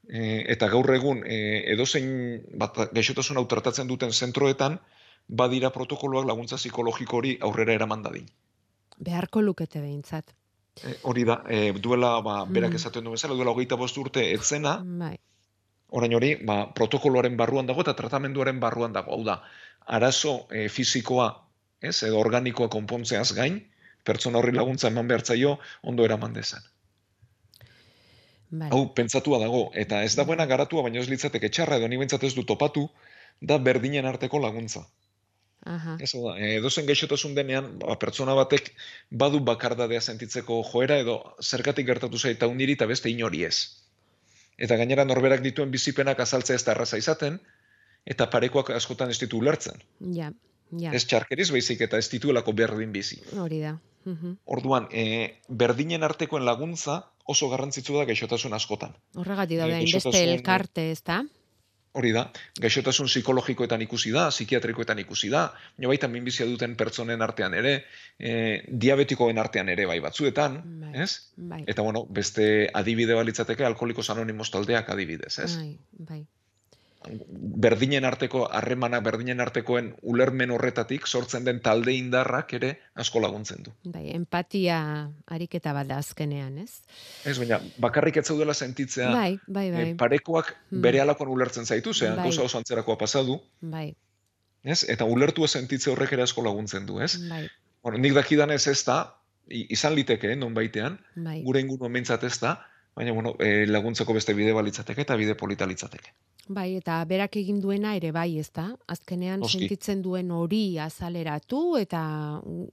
E, 0.09 0.43
eta 0.51 0.67
gaur 0.69 0.89
egun 0.93 1.23
e, 1.25 1.63
edozein 1.73 2.41
bat 2.57 2.75
gaixotasun 2.93 3.37
hau 3.37 3.45
tratatzen 3.47 3.87
duten 3.87 4.11
zentroetan 4.11 4.79
badira 5.27 5.69
protokoloak 5.69 6.27
laguntza 6.27 6.57
psikologiko 6.57 7.17
hori 7.17 7.37
aurrera 7.41 7.73
eraman 7.73 8.03
dadin. 8.03 8.27
Beharko 8.99 9.41
lukete 9.41 9.81
behintzat. 9.81 10.33
E, 10.83 10.95
hori 11.03 11.25
da, 11.27 11.43
e, 11.49 11.71
duela, 11.73 12.19
ba, 12.21 12.43
berak 12.45 12.71
Mm. 12.71 12.75
esaten 12.75 13.03
du 13.03 13.11
bezala, 13.11 13.35
duela 13.35 13.51
hogeita 13.51 13.75
bost 13.75 13.97
urte 13.97 14.31
etzena, 14.33 14.79
Bai, 14.83 15.17
orain 15.89 16.13
hori, 16.13 16.35
ba, 16.45 16.73
protokoloaren 16.73 17.37
barruan 17.37 17.65
dago 17.65 17.81
eta 17.81 17.95
tratamenduaren 17.95 18.59
barruan 18.59 18.93
dago. 18.93 19.11
Hau 19.13 19.23
da, 19.23 19.41
arazo 19.89 20.33
e, 20.51 20.67
fisikoa, 20.69 21.29
ez, 21.81 21.97
edo 22.07 22.19
organikoa 22.21 22.69
konpontzeaz 22.69 23.31
gain, 23.37 23.59
pertsona 24.05 24.39
horri 24.39 24.53
laguntza 24.55 24.89
eman 24.91 25.09
behar 25.09 25.25
zaio 25.25 25.57
ondo 25.81 26.05
eraman 26.05 26.33
dezan. 26.33 26.63
bai. 28.49 28.69
Hau, 28.71 28.81
pentsatua 28.97 29.39
dago, 29.41 29.69
eta 29.77 30.03
ez 30.05 30.15
dagoena 30.17 30.45
garatua, 30.49 30.85
baina 30.85 31.01
ez 31.01 31.09
litzateke 31.09 31.49
txarra, 31.49 31.77
edo 31.77 31.87
ni 31.87 31.99
ez 32.01 32.33
du 32.35 32.43
topatu, 32.43 32.89
da 33.41 33.57
berdinen 33.57 34.05
arteko 34.05 34.39
laguntza. 34.39 34.87
Aha. 35.65 35.97
Ez 35.99 36.11
da, 36.13 36.37
e, 36.39 36.55
edozen 36.57 36.87
gaixotasun 36.87 37.35
denean, 37.35 37.67
ba, 37.79 37.95
pertsona 37.99 38.35
batek 38.35 38.71
badu 39.11 39.39
bakardadea 39.39 40.01
sentitzeko 40.01 40.63
joera, 40.71 40.97
edo 41.03 41.19
zergatik 41.43 41.85
gertatu 41.85 42.17
zaita 42.17 42.47
uniri 42.47 42.77
eta 42.79 42.87
beste 42.87 43.11
inori 43.11 43.43
ez. 43.43 43.57
Eta 44.57 44.77
gainera 44.79 45.05
norberak 45.05 45.43
dituen 45.43 45.71
bizipenak 45.71 46.19
azaltzea 46.19 46.55
ez 46.55 46.63
da 46.63 46.71
erraza 46.75 46.97
izaten, 46.97 47.39
eta 48.05 48.29
parekoak 48.29 48.69
askotan 48.75 49.09
ez 49.09 49.19
ditu 49.19 49.37
ulertzen. 49.37 49.81
Ja, 50.15 50.31
ja. 50.77 50.91
Ez 50.93 51.05
txarkeriz 51.05 51.49
baizik 51.51 51.81
eta 51.81 51.97
ez 51.97 52.09
dituelako 52.09 52.53
berdin 52.53 52.91
bizi. 52.91 53.21
Hori 53.37 53.59
da. 53.61 53.77
Mhm. 54.05 54.37
Orduan, 54.45 54.87
e, 54.91 55.39
berdinen 55.49 56.03
artekoen 56.03 56.45
laguntza 56.45 57.01
oso 57.29 57.49
garrantzitsu 57.49 57.97
da 57.97 58.05
gaixotasun 58.05 58.53
askotan. 58.53 58.95
Horregatik 59.15 59.57
daude 59.59 59.75
Eh, 59.77 59.83
gaixotasun- 59.83 60.15
elkarte, 60.37 60.91
ez 60.91 61.03
da? 61.03 61.23
Hori 61.91 62.11
da, 62.13 62.31
gaixotasun 62.61 63.07
psikologikoetan 63.07 63.81
ikusi 63.81 64.11
da, 64.11 64.27
psikiatrikoetan 64.29 64.99
ikusi 64.99 65.29
da, 65.29 65.51
baina 65.77 65.87
baita 65.89 66.07
minbizia 66.07 66.45
duten 66.45 66.75
pertsonen 66.77 67.21
artean 67.21 67.53
ere, 67.57 67.83
e, 68.19 68.61
diabetikoen 68.71 69.37
artean 69.41 69.69
ere 69.69 69.85
bai 69.89 69.99
batzuetan, 69.99 70.61
Bai, 70.81 71.01
ez? 71.01 71.31
bai. 71.35 71.63
Eta 71.67 71.81
bueno, 71.81 72.05
beste 72.05 72.69
adibide 72.73 73.15
balitzateke 73.15 73.65
alkoholikos 73.65 74.09
anonimos 74.09 74.51
taldeak 74.51 74.89
adibidez, 74.89 75.39
ez? 75.39 75.55
Bai, 75.57 75.79
bai. 75.91 76.27
Berdinen 77.63 78.03
arteko, 78.03 78.41
harremanak 78.51 79.03
berdinen 79.05 79.39
artekoen 79.39 79.93
ulermen 80.03 80.51
horretatik 80.51 81.05
sortzen 81.07 81.45
den 81.47 81.61
talde 81.63 81.93
indarrak 81.95 82.51
ere 82.57 82.73
asko 82.99 83.21
laguntzen 83.23 83.63
du. 83.63 83.71
Bai, 83.87 84.09
empatia 84.17 84.79
ariketa 85.31 85.71
bat 85.73 85.87
da 85.87 85.97
azkenean, 86.03 86.57
ez? 86.59 86.81
Ez, 87.25 87.37
baina 87.39 87.61
bakarrik 87.79 88.19
ez 88.19 88.25
zaudela 88.27 88.53
sentitzea, 88.53 89.13
Bai, 89.15 89.39
bai, 89.47 89.69
bai. 89.71 89.85
e, 89.91 89.95
parekoak 89.95 90.51
Hmm. 90.69 90.81
bere 90.81 90.99
alakoan 91.01 91.29
ulertzen 91.31 91.65
zaitu, 91.65 91.93
ze 91.93 92.09
Bai. 92.15 92.27
oso 92.27 92.57
antzerakoa 92.57 92.97
pasadu, 92.97 93.39
Bai, 93.61 93.95
ez? 94.63 94.83
Eta 94.89 95.05
ulertu 95.05 95.47
sentitze 95.47 95.89
horrek 95.91 96.11
ere 96.13 96.23
asko 96.23 96.43
laguntzen 96.43 96.85
du, 96.85 96.99
ez? 96.99 97.15
bai, 97.29 97.47
Bueno, 97.81 97.97
nik 97.97 98.13
dakidanez 98.13 98.67
ez 98.67 98.83
da, 98.83 99.15
izan 99.47 99.95
liteke, 99.95 100.35
non 100.35 100.53
baitean, 100.53 100.99
bai. 101.15 101.41
gure 101.43 101.61
inguruan 101.61 101.93
behintzat 101.93 102.23
ez 102.25 102.39
da, 102.39 102.57
baina 102.95 103.13
bueno, 103.13 103.35
e, 103.39 103.65
laguntzeko 103.67 104.13
beste 104.13 104.33
bide 104.33 104.51
balitzateke 104.53 105.01
eta 105.01 105.15
bide 105.15 105.33
polita 105.35 105.65
litzateke. 105.65 106.11
Bai, 106.49 106.79
eta 106.79 106.95
berak 107.05 107.35
egin 107.37 107.59
duena 107.61 107.91
ere 107.93 108.09
bai, 108.09 108.39
ez 108.41 108.49
da? 108.49 108.71
Azkenean 108.89 109.43
Noski. 109.43 109.59
sentitzen 109.59 110.01
duen 110.01 110.31
hori 110.33 110.79
azaleratu 110.81 111.77
eta 111.77 112.01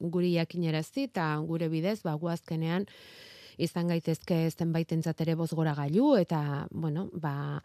guri 0.01 0.33
jakinerazi 0.39 1.05
eta 1.11 1.27
gure 1.45 1.69
bidez, 1.69 1.99
ba, 2.07 2.15
gu 2.17 2.31
azkenean 2.33 2.87
izan 3.61 3.93
gaitezke 3.93 4.39
zenbaitentzat 4.51 5.21
ere 5.21 5.35
bozgora 5.37 5.75
gailu 5.77 6.15
eta, 6.17 6.41
bueno, 6.73 7.11
ba, 7.13 7.61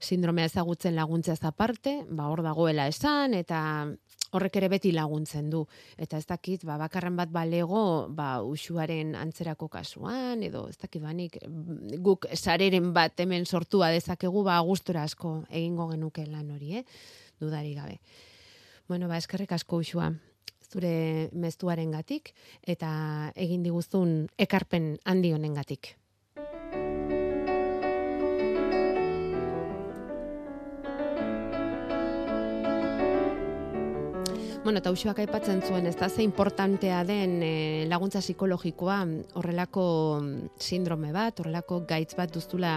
sindromea 0.00 0.48
ezagutzen 0.48 0.96
laguntzea 0.96 1.36
aparte, 1.42 2.04
ba, 2.08 2.28
hor 2.28 2.42
dagoela 2.42 2.86
esan, 2.88 3.34
eta 3.34 3.86
horrek 4.32 4.56
ere 4.56 4.68
beti 4.68 4.92
laguntzen 4.92 5.50
du. 5.50 5.64
Eta 5.98 6.18
ez 6.18 6.26
dakit, 6.26 6.64
ba, 6.64 6.78
bakarren 6.80 7.16
bat 7.16 7.30
balego, 7.30 8.08
ba, 8.08 8.42
usuaren 8.42 9.14
antzerako 9.18 9.68
kasuan, 9.68 10.42
edo 10.42 10.68
ez 10.68 10.78
dakit 10.78 11.02
banik, 11.02 11.38
mm, 11.46 12.00
guk 12.02 12.26
sareren 12.34 12.92
bat 12.94 13.20
hemen 13.20 13.46
sortua 13.46 13.90
dezakegu, 13.90 14.44
ba, 14.44 14.58
gustura 14.60 15.04
asko 15.04 15.44
egingo 15.50 15.90
genuke 15.92 16.26
lan 16.26 16.50
hori, 16.50 16.76
eh? 16.80 16.84
Dudari 17.40 17.74
gabe. 17.74 18.00
Bueno, 18.88 19.08
ba, 19.08 19.16
eskerrik 19.16 19.52
asko 19.52 19.76
usua 19.84 20.12
zure 20.70 21.28
mestuaren 21.32 21.90
gatik, 21.90 22.32
eta 22.62 23.32
egin 23.34 23.64
diguzun 23.66 24.28
ekarpen 24.38 24.98
handi 25.04 25.32
honen 25.34 25.54
Bueno, 34.62 34.82
eta 34.82 34.90
usuak 34.92 35.16
aipatzen 35.22 35.62
zuen, 35.64 35.86
ez 35.88 35.94
da 35.96 36.10
ze 36.12 36.20
importantea 36.20 36.98
den 37.08 37.38
e, 37.40 37.86
laguntza 37.88 38.20
psikologikoa 38.20 38.98
horrelako 39.40 39.84
mm, 40.20 40.50
sindrome 40.60 41.14
bat, 41.14 41.40
horrelako 41.40 41.78
gaitz 41.88 42.12
bat 42.18 42.28
duztula 42.34 42.74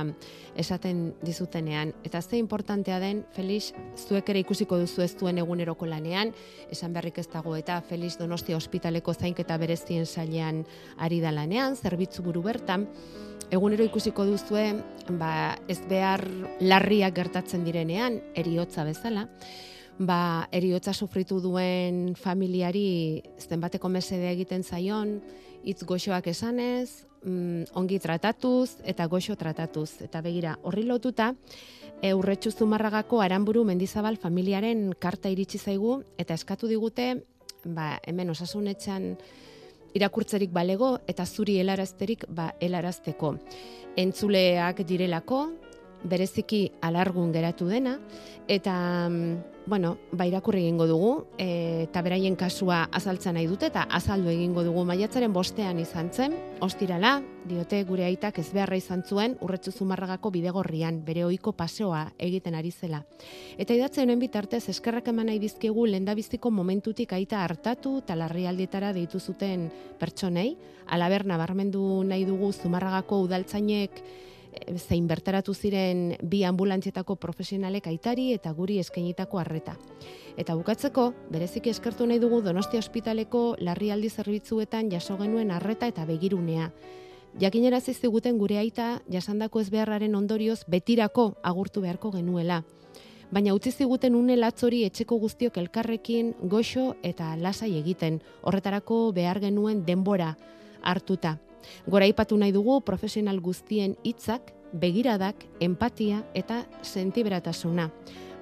esaten 0.56 1.02
dizutenean. 1.22 1.92
Eta 2.08 2.22
ze 2.22 2.38
importantea 2.38 3.02
den, 3.04 3.26
Felix, 3.36 3.74
zuek 3.98 4.32
ere 4.32 4.40
ikusiko 4.46 4.80
duzu 4.80 5.04
ez 5.04 5.12
duen 5.20 5.42
eguneroko 5.44 5.86
lanean, 5.86 6.32
esan 6.72 6.96
beharrik 6.96 7.20
ez 7.20 7.28
dago 7.34 7.58
eta 7.60 7.82
Felix 7.82 8.16
Donostia 8.18 8.56
ospitaleko 8.56 9.14
zainketa 9.14 9.60
berezien 9.60 10.06
sailean 10.06 10.64
ari 10.98 11.20
da 11.20 11.36
lanean, 11.36 11.76
zerbitzu 11.76 12.24
buru 12.24 12.46
bertan, 12.48 12.88
egunero 13.52 13.84
ikusiko 13.84 14.24
duzue, 14.24 14.70
ba, 15.20 15.60
ez 15.68 15.82
behar 15.92 16.24
larriak 16.62 17.20
gertatzen 17.20 17.68
direnean, 17.68 18.22
eriotza 18.40 18.88
bezala, 18.88 19.28
ba, 20.00 20.48
eriotza 20.52 20.94
sufritu 20.94 21.40
duen 21.42 22.16
familiari 22.16 23.24
zenbateko 23.40 23.90
mesedea 23.90 24.32
egiten 24.34 24.64
zaion, 24.64 25.20
hitz 25.64 25.84
goxoak 25.88 26.28
esanez, 26.28 27.06
mm, 27.24 27.76
ongi 27.80 28.00
tratatuz 28.00 28.80
eta 28.84 29.06
goxo 29.08 29.36
tratatuz. 29.36 30.02
Eta 30.02 30.22
begira, 30.22 30.58
horri 30.64 30.84
lotuta, 30.84 31.34
e, 32.02 32.14
urretxu 32.14 32.52
zumarragako 32.52 33.22
aranburu 33.22 33.64
mendizabal 33.64 34.18
familiaren 34.18 34.92
karta 35.00 35.30
iritsi 35.30 35.58
zaigu, 35.58 36.04
eta 36.18 36.34
eskatu 36.34 36.68
digute, 36.68 37.24
ba, 37.64 38.00
hemen 38.04 38.30
osasunetxan 38.30 39.16
irakurtzerik 39.94 40.52
balego, 40.52 40.98
eta 41.08 41.26
zuri 41.26 41.60
helarazterik 41.62 42.26
ba, 42.28 42.54
helarazteko. 42.60 43.38
Entzuleak 43.96 44.82
direlako, 44.90 45.46
bereziki 46.04 46.66
alargun 46.82 47.32
geratu 47.32 47.70
dena, 47.70 48.00
eta, 48.48 49.08
mm, 49.08 49.53
bueno, 49.66 49.98
ba, 50.12 50.26
irakurri 50.28 50.66
egingo 50.66 50.86
dugu, 50.88 51.12
e, 51.38 51.86
eta 51.88 52.02
beraien 52.04 52.36
kasua 52.36 52.84
azaltzen 52.92 53.38
nahi 53.38 53.48
dute, 53.48 53.70
eta 53.72 53.86
azaldu 53.90 54.30
egingo 54.32 54.64
dugu 54.66 54.84
maiatzaren 54.86 55.34
bostean 55.34 55.80
izan 55.80 56.10
zen, 56.12 56.36
ostirala, 56.62 57.22
diote 57.48 57.80
gure 57.88 58.06
aitak 58.06 58.40
ez 58.40 58.50
beharra 58.54 58.76
izan 58.80 59.04
zuen, 59.08 59.38
urretzu 59.42 59.72
zumarragako 59.72 60.32
bidegorrian, 60.36 61.00
bere 61.06 61.24
ohiko 61.26 61.54
paseoa 61.56 62.04
egiten 62.18 62.56
ari 62.60 62.72
zela. 62.72 63.04
Eta 63.58 63.76
idatze 63.76 64.04
honen 64.04 64.20
bitartez, 64.20 64.66
eskerrak 64.70 65.08
eman 65.12 65.32
nahi 65.32 65.40
dizkigu 65.40 65.86
lendabiziko 65.88 66.52
momentutik 66.52 67.14
aita 67.14 67.44
hartatu 67.44 67.98
eta 68.04 68.20
larrialdietara 68.20 68.92
deitu 68.94 69.20
zuten 69.20 69.70
pertsonei, 70.00 70.58
alaber 70.88 71.26
nabarmendu 71.26 72.04
nahi 72.04 72.28
dugu 72.28 72.52
zumarragako 72.52 73.24
udaltzainek 73.28 74.04
zein 74.78 75.08
bertaratu 75.08 75.54
ziren 75.54 76.18
bi 76.22 76.44
ambulantzietako 76.44 77.16
profesionalek 77.16 77.88
aitari 77.88 78.32
eta 78.34 78.52
guri 78.54 78.80
eskainitako 78.80 79.40
arreta. 79.40 79.78
Eta 80.38 80.56
bukatzeko, 80.56 81.14
bereziki 81.32 81.70
eskertu 81.70 82.08
nahi 82.08 82.20
dugu 82.20 82.42
Donostia 82.42 82.80
Ospitaleko 82.80 83.56
larrialdi 83.60 84.10
zerbitzuetan 84.10 84.92
jaso 84.92 85.18
genuen 85.18 85.52
arreta 85.52 85.88
eta 85.88 86.06
begirunea. 86.06 86.72
Jakinerazi 87.40 87.94
ziguten 87.94 88.38
gure 88.38 88.58
aita 88.58 89.02
jasandako 89.10 89.62
ezbeharraren 89.62 90.16
ondorioz 90.16 90.64
betirako 90.68 91.34
agurtu 91.44 91.82
beharko 91.82 92.12
genuela. 92.12 92.64
Baina 93.34 93.56
utzi 93.58 93.72
ziguten 93.72 94.14
une 94.14 94.36
latzori 94.38 94.84
etxeko 94.86 95.18
guztiok 95.18 95.58
elkarrekin 95.58 96.36
goxo 96.44 96.92
eta 97.02 97.32
lasai 97.36 97.72
egiten, 97.80 98.22
horretarako 98.44 99.12
behar 99.16 99.40
genuen 99.42 99.82
denbora 99.88 100.36
hartuta. 100.84 101.40
Gora 101.88 102.08
ipatu 102.08 102.38
nahi 102.38 102.52
dugu 102.52 102.82
profesional 102.82 103.40
guztien 103.40 103.96
hitzak, 104.04 104.54
begiradak, 104.74 105.46
empatia 105.60 106.24
eta 106.34 106.64
sentiberatasuna. 106.82 107.90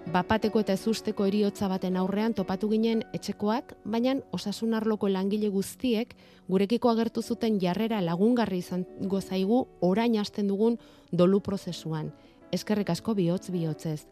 Bapateko 0.10 0.63
eta 0.63 0.73
ezusteko 0.73 1.27
eriotza 1.29 1.67
baten 1.69 1.97
aurrean 1.99 2.34
topatu 2.34 2.71
ginen 2.71 3.03
etxekoak, 3.13 3.75
baina 3.86 4.15
osasun 4.34 4.73
arloko 4.73 5.07
langile 5.07 5.51
guztiek 5.53 6.15
gurekiko 6.49 6.89
agertu 6.89 7.21
zuten 7.21 7.60
jarrera 7.62 8.01
lagungarri 8.01 8.63
izango 8.63 9.21
zaigu 9.21 9.67
orain 9.79 10.17
hasten 10.17 10.47
dugun 10.47 10.79
dolu 11.12 11.39
prozesuan. 11.39 12.12
Eskerrik 12.51 12.89
asko 12.89 13.13
bihotz 13.13 13.51
bihotzez. 13.51 14.07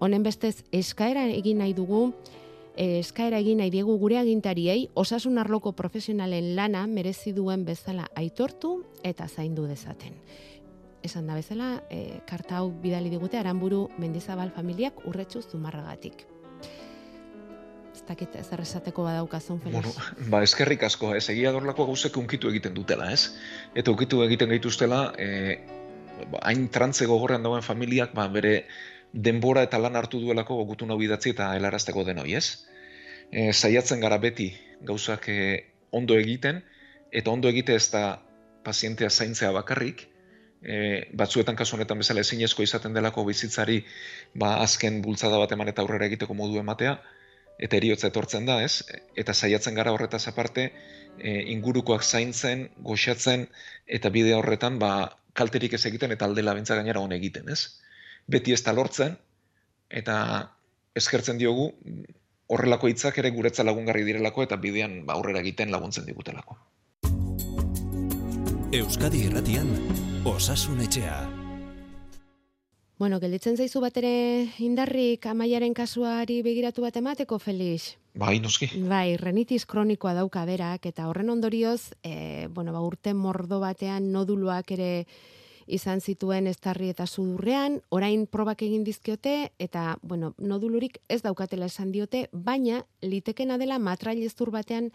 Honen 0.00 0.22
bestez 0.22 0.62
eskaera 0.72 1.26
egin 1.28 1.58
nahi 1.58 1.72
dugu, 1.74 2.12
eskaera 2.80 3.38
egin 3.42 3.58
nahi 3.60 3.70
diegu 3.72 3.96
gure 4.00 4.16
agintariei 4.16 4.88
osasun 4.94 5.38
arloko 5.38 5.72
profesionalen 5.76 6.54
lana 6.56 6.86
merezi 6.88 7.34
duen 7.36 7.64
bezala 7.66 8.06
aitortu 8.16 8.78
eta 9.04 9.26
zaindu 9.28 9.66
dezaten. 9.68 10.16
Esan 11.04 11.26
da 11.28 11.36
bezala, 11.36 11.82
e, 11.90 12.20
karta 12.28 12.58
hau 12.60 12.70
bidali 12.82 13.10
digute 13.12 13.38
Aranburu 13.40 13.88
Mendizabal 13.98 14.52
familiak 14.52 15.00
urretxu 15.08 15.42
zumarragatik. 15.42 16.26
Ez 17.94 18.02
dakit 18.08 18.36
zer 18.42 18.60
esateko 18.60 19.04
badaukazun, 19.04 19.60
Felix. 19.60 19.80
Bueno, 19.80 20.30
ba, 20.32 20.42
eskerrik 20.44 20.84
asko, 20.88 21.14
ez 21.16 21.26
egia 21.32 21.52
dorlako 21.52 21.86
gauzek 21.88 22.16
unkitu 22.16 22.48
egiten 22.48 22.74
dutela, 22.76 23.10
ez? 23.12 23.34
Eta 23.74 23.92
unkitu 23.92 24.22
egiten 24.24 24.52
gaituztela, 24.52 25.02
e, 25.18 25.60
ba, 26.32 26.40
hain 26.42 26.68
trantze 26.72 27.08
gogorrean 27.08 27.44
dagoen 27.44 27.64
familiak, 27.64 28.16
ba, 28.16 28.28
bere 28.28 28.64
denbora 29.12 29.64
eta 29.66 29.78
lan 29.78 29.96
hartu 29.96 30.20
duelako 30.20 30.62
gutun 30.68 30.92
hau 30.92 31.00
idatzi 31.02 31.32
eta 31.34 31.52
helarazteko 31.56 32.04
denoi, 32.08 32.34
ez? 32.36 32.69
E, 33.30 33.52
saiatzen 33.52 34.00
gara 34.00 34.18
beti 34.18 34.50
gauzak 34.82 35.28
e, 35.28 35.40
ondo 35.90 36.16
egiten, 36.18 36.62
eta 37.12 37.30
ondo 37.30 37.48
egite 37.48 37.76
ez 37.78 37.90
da 37.92 38.20
pazientea 38.64 39.10
zaintzea 39.10 39.50
bakarrik, 39.54 40.06
e, 40.62 41.06
batzuetan 41.16 41.56
kasu 41.56 41.76
honetan 41.76 42.02
bezala 42.02 42.24
ezinezko 42.26 42.62
izaten 42.66 42.94
delako 42.96 43.24
bizitzari 43.28 43.80
ba, 44.34 44.56
azken 44.64 45.00
bultzada 45.02 45.38
bat 45.40 45.52
eman 45.56 45.70
eta 45.72 45.82
aurrera 45.82 46.08
egiteko 46.10 46.34
modu 46.34 46.60
ematea, 46.60 46.98
eta 47.60 47.76
eriotza 47.76 48.08
etortzen 48.08 48.46
da, 48.48 48.60
ez? 48.64 48.82
Eta 49.20 49.34
saiatzen 49.34 49.76
gara 49.76 49.92
horretaz 49.92 50.26
aparte, 50.28 50.70
e, 51.18 51.34
ingurukoak 51.54 52.04
zaintzen, 52.04 52.68
goxatzen, 52.86 53.46
eta 53.86 54.12
bide 54.14 54.34
horretan, 54.36 54.78
ba, 54.82 54.92
kalterik 55.36 55.76
ez 55.76 55.84
egiten 55.86 56.12
eta 56.16 56.26
aldela 56.26 56.54
bentsa 56.56 56.78
gainera 56.78 57.02
hon 57.04 57.12
egiten, 57.16 57.50
ez? 57.52 57.80
Beti 58.30 58.56
ez 58.56 58.62
da 58.64 58.72
lortzen, 58.76 59.18
eta 59.90 60.16
eskertzen 60.96 61.38
diogu, 61.38 61.70
horrelako 62.50 62.90
hitzak 62.90 63.18
ere 63.22 63.30
guretza 63.30 63.64
lagungarri 63.66 64.02
direlako 64.04 64.42
eta 64.42 64.58
bidean 64.58 65.04
ba, 65.06 65.14
aurrera 65.14 65.42
egiten 65.44 65.70
laguntzen 65.70 66.06
digutelako. 66.06 66.58
Euskadi 68.74 69.24
Irratian 69.26 69.70
Osasun 70.26 70.82
Etxea. 70.82 71.20
Bueno, 73.00 73.16
gelditzen 73.22 73.56
zaizu 73.56 73.80
bat 73.80 73.96
ere 73.96 74.12
indarrik 74.60 75.24
amaiaren 75.30 75.72
kasuari 75.74 76.42
begiratu 76.44 76.84
bat 76.84 76.98
emateko, 77.00 77.38
Felix? 77.40 77.94
Bai, 78.20 78.34
noski. 78.44 78.68
Bai, 78.90 79.16
renitis 79.16 79.64
kronikoa 79.64 80.12
dauka 80.18 80.42
berak, 80.44 80.84
eta 80.90 81.06
horren 81.08 81.30
ondorioz, 81.32 81.94
e, 82.04 82.48
bueno, 82.52 82.74
ba, 82.76 82.82
urte 82.84 83.14
mordo 83.14 83.60
batean 83.62 84.10
noduluak 84.12 84.74
ere 84.76 84.90
izan 85.70 86.00
zituen 86.00 86.48
estarri 86.50 86.90
eta 86.90 87.06
sudurrean, 87.06 87.78
orain 87.94 88.26
probak 88.26 88.62
egin 88.66 88.84
dizkiote, 88.84 89.52
eta, 89.58 89.96
bueno, 90.02 90.34
nodulurik 90.38 90.98
ez 91.08 91.22
daukatela 91.22 91.70
esan 91.70 91.92
diote, 91.94 92.26
baina 92.32 92.82
litekena 93.02 93.58
dela 93.58 93.78
matraileztur 93.78 94.50
batean 94.50 94.90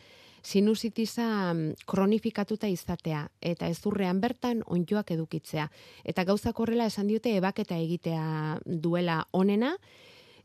sinusitisa 0.46 1.54
mm, 1.54 1.86
kronifikatuta 1.90 2.68
izatea, 2.70 3.26
eta 3.42 3.70
ezurrean 3.72 4.20
bertan 4.22 4.62
onjoak 4.68 5.16
edukitzea. 5.16 5.70
Eta 6.04 6.26
gauzak 6.28 6.60
horrela 6.60 6.86
esan 6.92 7.08
diote 7.08 7.34
ebaketa 7.40 7.80
egitea 7.82 8.60
duela 8.66 9.24
onena, 9.34 9.74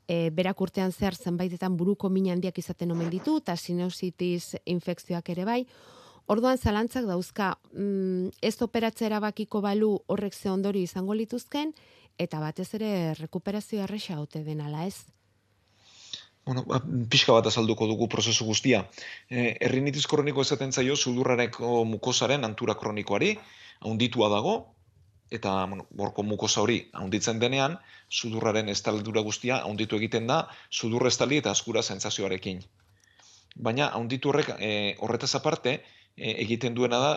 e, 0.09 0.31
berak 0.35 0.61
urtean 0.61 0.93
zer 0.93 1.14
zenbaitetan 1.14 1.77
buruko 1.77 2.09
min 2.09 2.31
handiak 2.33 2.59
izaten 2.59 2.95
omen 2.95 3.11
ditu, 3.12 3.38
eta 3.43 3.57
sinusitis 3.57 4.57
infekzioak 4.64 5.35
ere 5.35 5.45
bai, 5.45 5.64
Orduan 6.26 6.59
zalantzak 6.59 7.06
dauzka, 7.06 7.56
mm, 7.72 8.28
ez 8.42 8.56
operatzea 8.62 9.06
erabakiko 9.06 9.61
balu 9.61 9.98
horrek 10.06 10.35
ze 10.35 10.50
ondori 10.50 10.83
izango 10.83 11.14
lituzken, 11.14 11.72
eta 12.18 12.40
batez 12.40 12.74
ere 12.74 13.14
rekuperazio 13.14 13.83
erresa 13.83 14.16
haute 14.16 14.44
denala 14.44 14.87
ez. 14.87 15.06
Bueno, 16.44 16.64
ba, 16.66 16.80
pixka 17.12 17.33
bat 17.37 17.46
azalduko 17.46 17.87
dugu 17.87 18.09
prozesu 18.09 18.44
guztia. 18.48 18.85
E, 19.28 19.56
errinitis 19.61 20.06
kroniko 20.11 20.42
esaten 20.42 20.72
zaio 20.72 20.96
sudurrareko 20.96 21.85
mukosaren 21.85 22.44
antura 22.44 22.74
kronikoari, 22.80 23.37
haunditua 23.80 24.28
dago, 24.33 24.54
eta 25.30 25.52
bueno, 25.66 25.87
borko 25.94 26.24
mukosa 26.26 26.64
hori 26.64 26.80
haunditzen 26.92 27.38
denean, 27.38 27.78
sudurraren 28.11 28.68
estaldura 28.68 29.22
guztia 29.22 29.61
haunditu 29.66 30.00
egiten 30.00 30.26
da, 30.26 30.40
sudurre 30.70 31.12
estali 31.12 31.38
eta 31.38 31.52
askura 31.54 31.83
sentsazioarekin. 31.83 32.64
Baina 33.54 33.88
haunditu 33.94 34.30
horrek 34.30 34.50
e, 34.59 34.72
horretaz 34.98 35.35
aparte, 35.38 35.80
egiten 36.16 36.75
duena 36.75 36.99
da, 37.01 37.11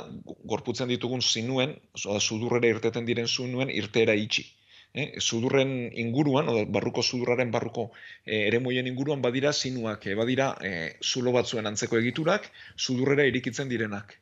gorputzen 0.48 0.88
ditugun 0.88 1.22
zinuen, 1.22 1.76
oza, 1.94 2.20
sudurrera 2.20 2.70
irteten 2.72 3.06
diren 3.06 3.28
zinuen 3.28 3.72
irteera 3.74 4.16
itxi. 4.16 4.46
E, 4.94 5.20
sudurren 5.20 5.90
inguruan, 5.98 6.50
oda, 6.52 6.66
barruko 6.70 7.02
sudurraren 7.02 7.52
barruko 7.52 7.88
e, 8.26 8.44
ere 8.48 8.60
moien 8.62 8.88
inguruan 8.88 9.22
badira 9.22 9.52
zinuak, 9.54 10.06
e, 10.08 10.16
badira 10.16 10.52
e, 10.62 10.74
zulo 11.02 11.34
batzuen 11.34 11.66
antzeko 11.66 11.98
egiturak, 11.98 12.50
sudurrera 12.78 13.26
irikitzen 13.26 13.72
direnak. 13.72 14.20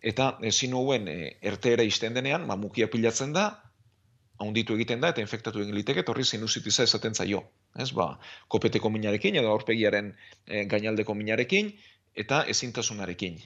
Eta 0.00 0.36
e, 0.40 0.52
zinu 0.52 0.78
hauen 0.78 1.08
e, 1.10 1.18
erteera 1.52 1.82
izten 1.82 2.14
denean, 2.14 2.46
ma, 2.46 2.56
mukia 2.56 2.88
pilatzen 2.90 3.34
da, 3.34 3.48
haunditu 4.38 4.78
egiten 4.78 5.02
da, 5.02 5.10
eta 5.10 5.22
infektatu 5.22 5.60
egin 5.62 5.74
liteke, 5.74 6.06
torri 6.06 6.24
sinusitiza 6.24 6.86
esaten 6.86 7.14
zaio. 7.14 7.42
Ez, 7.78 7.90
ba, 7.98 8.14
kopeteko 8.48 8.90
minarekin, 8.90 9.36
edo 9.42 9.50
aurpegiaren 9.50 10.14
e, 10.46 10.64
gainaldeko 10.70 11.18
minarekin, 11.18 11.74
eta 12.14 12.44
ezintasunarekin 12.54 13.42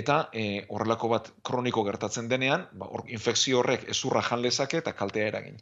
eta 0.00 0.16
e, 0.32 0.64
horrelako 0.68 1.08
bat 1.12 1.30
kroniko 1.46 1.84
gertatzen 1.86 2.28
denean, 2.28 2.66
ba, 2.80 2.88
or, 2.90 3.04
infekzio 3.16 3.60
horrek 3.60 3.86
ezurra 3.94 4.22
jan 4.28 4.42
lezake 4.42 4.82
eta 4.82 4.92
kaltea 4.98 5.30
eragin. 5.30 5.60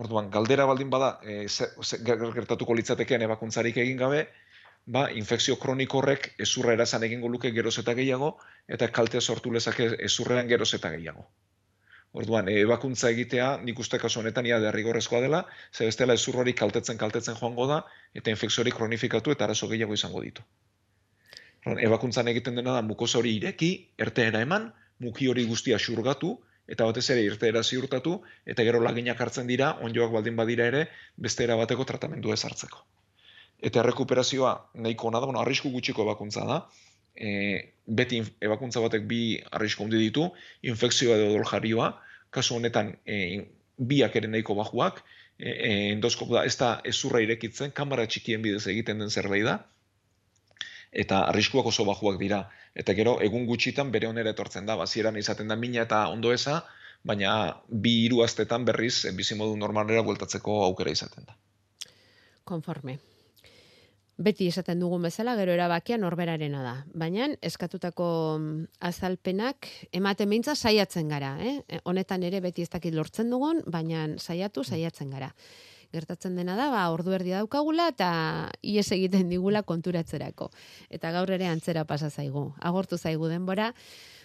Orduan, 0.00 0.30
galdera 0.34 0.66
baldin 0.68 0.90
bada, 0.92 1.10
e, 1.24 1.48
ze, 1.48 1.70
gertatuko 2.04 2.76
litzatekeen 2.78 3.24
ebakuntzarik 3.26 3.80
egin 3.84 4.00
gabe, 4.02 4.26
ba, 4.96 5.06
infekzio 5.22 5.56
kroniko 5.62 6.00
horrek 6.00 6.32
ezurra 6.46 6.76
erazan 6.76 7.04
egingo 7.08 7.28
luke 7.32 7.52
geroz 7.56 7.76
eta 7.82 7.94
gehiago, 7.98 8.34
eta 8.68 8.88
kaltea 8.98 9.20
sortu 9.20 9.52
lezake 9.56 9.88
ezurrean 10.10 10.48
geroz 10.52 10.72
eta 10.78 10.92
gehiago. 10.96 11.26
Orduan, 12.20 12.48
ebakuntza 12.50 13.10
egitea, 13.14 13.50
nik 13.66 13.78
uste 13.78 13.98
kasu 14.02 14.20
honetan 14.20 14.46
ia 14.46 14.58
derrigorrezkoa 14.62 15.20
dela, 15.24 15.44
ze 15.72 15.86
bestela 15.86 16.16
ezur 16.18 16.40
hori 16.42 16.54
kaltetzen 16.60 16.98
kaltetzen 16.98 17.38
joango 17.40 17.68
da, 17.70 17.84
eta 18.20 18.34
infekzio 18.34 18.64
hori 18.64 18.74
kronifikatu 18.78 19.36
eta 19.36 19.46
arazo 19.46 19.68
gehiago 19.70 19.94
izango 20.00 20.24
ditu. 20.26 20.42
Ebakuntzan 21.66 22.28
egiten 22.32 22.56
dena 22.56 22.72
da 22.78 22.82
mukosa 22.82 23.18
hori 23.18 23.34
ireki, 23.36 23.70
erteera 23.98 24.40
eman, 24.40 24.70
muki 25.04 25.28
hori 25.28 25.44
guztia 25.48 25.78
xurgatu, 25.78 26.38
eta 26.70 26.86
batez 26.86 27.04
ere 27.12 27.24
irteera 27.26 27.62
ziurtatu, 27.62 28.14
eta 28.46 28.64
gero 28.66 28.80
laginak 28.80 29.20
hartzen 29.20 29.48
dira, 29.50 29.74
onjoak 29.82 30.12
baldin 30.14 30.36
badira 30.38 30.68
ere, 30.70 30.86
beste 31.16 31.46
bateko 31.50 31.84
tratamendu 31.84 32.32
ez 32.32 32.44
hartzeko. 32.46 32.84
Eta 33.60 33.82
rekuperazioa 33.84 34.52
nahiko 34.74 35.08
ona 35.08 35.20
da, 35.20 35.26
bueno, 35.26 35.40
arrisku 35.40 35.70
gutxiko 35.74 36.06
ebakuntza 36.06 36.46
da, 36.48 36.60
e, 37.14 37.30
beti 37.86 38.22
ebakuntza 38.40 38.80
batek 38.80 39.04
bi 39.10 39.20
arrisku 39.50 39.84
handi 39.84 39.98
ditu, 39.98 40.30
infekzioa 40.62 41.18
edo 41.18 41.32
doljarioa, 41.34 41.90
kasu 42.30 42.56
honetan 42.56 42.94
e, 43.04 43.18
biak 43.76 44.16
ere 44.16 44.30
nahiko 44.30 44.54
bajuak, 44.54 45.02
e, 45.36 45.50
e, 45.50 45.74
endoskop 45.96 46.32
da, 46.36 46.46
ez 46.46 46.56
da 46.56 46.70
ezurra 46.84 47.20
irekitzen, 47.26 47.74
kamara 47.76 48.06
txikien 48.06 48.40
bidez 48.46 48.66
egiten 48.70 49.02
den 49.02 49.10
zerbait 49.10 49.44
da, 49.44 49.58
eta 50.92 51.24
arriskuak 51.30 51.66
oso 51.66 51.84
bajuak 51.84 52.18
dira. 52.20 52.44
Eta 52.74 52.94
gero, 52.94 53.18
egun 53.22 53.46
gutxitan 53.46 53.90
bere 53.90 54.08
onera 54.08 54.34
etortzen 54.34 54.66
da, 54.66 54.76
bazieran 54.76 55.16
izaten 55.16 55.48
da 55.48 55.56
mina 55.56 55.82
eta 55.82 56.06
ondoeza, 56.10 56.60
baina 57.06 57.34
bi 57.68 58.04
hiru 58.04 58.22
astetan 58.24 58.64
berriz 58.64 59.04
eh, 59.04 59.14
bizimodu 59.16 59.56
normalera 59.56 60.02
bueltatzeko 60.02 60.64
aukera 60.64 60.90
izaten 60.90 61.24
da. 61.26 61.36
Konforme. 62.44 62.98
Beti 64.20 64.50
esaten 64.50 64.82
dugun 64.82 65.06
bezala, 65.06 65.32
gero 65.38 65.54
erabakia 65.54 65.96
norberarena 65.96 66.60
da. 66.62 66.74
Baina, 66.92 67.30
eskatutako 67.40 68.06
mm, 68.36 68.66
azalpenak 68.90 69.68
ematen 69.96 70.28
mintza 70.28 70.54
saiatzen 70.54 71.08
gara. 71.08 71.36
Eh? 71.40 71.80
Honetan 71.88 72.26
ere 72.28 72.42
beti 72.44 72.66
ez 72.66 72.68
dakit 72.68 72.94
lortzen 72.94 73.30
dugun, 73.32 73.62
baina 73.66 74.08
saiatu 74.18 74.64
saiatzen 74.64 75.16
gara 75.16 75.32
gertatzen 75.92 76.36
dena 76.36 76.56
da, 76.56 76.70
ba, 76.70 76.84
ordu 76.94 77.12
erdi 77.16 77.34
daukagula 77.34 77.88
eta 77.92 78.12
ies 78.62 78.86
egiten 78.92 79.28
digula 79.28 79.62
konturatzerako. 79.62 80.50
Eta 80.90 81.10
gaur 81.16 81.30
ere 81.34 81.50
antzera 81.50 81.84
pasa 81.84 82.10
zaigu. 82.10 82.50
Agortu 82.60 82.98
zaigu 82.98 83.28
denbora, 83.28 83.72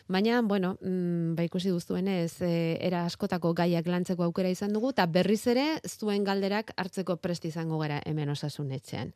Baina, 0.07 0.41
bueno, 0.43 0.77
mm, 0.81 1.33
ba 1.33 1.43
ikusi 1.43 1.71
duztuenez, 1.73 2.37
e, 2.45 2.77
era 2.85 3.05
askotako 3.07 3.55
gaiak 3.57 3.87
lantzeko 3.89 4.21
aukera 4.27 4.51
izan 4.53 4.73
dugu, 4.75 4.91
eta 4.93 5.07
berriz 5.09 5.47
ere, 5.49 5.63
zuen 5.89 6.23
galderak 6.23 6.75
hartzeko 6.77 7.15
prest 7.17 7.47
izango 7.49 7.79
gara 7.81 7.97
hemen 8.05 8.29
osasunetxean. 8.29 9.15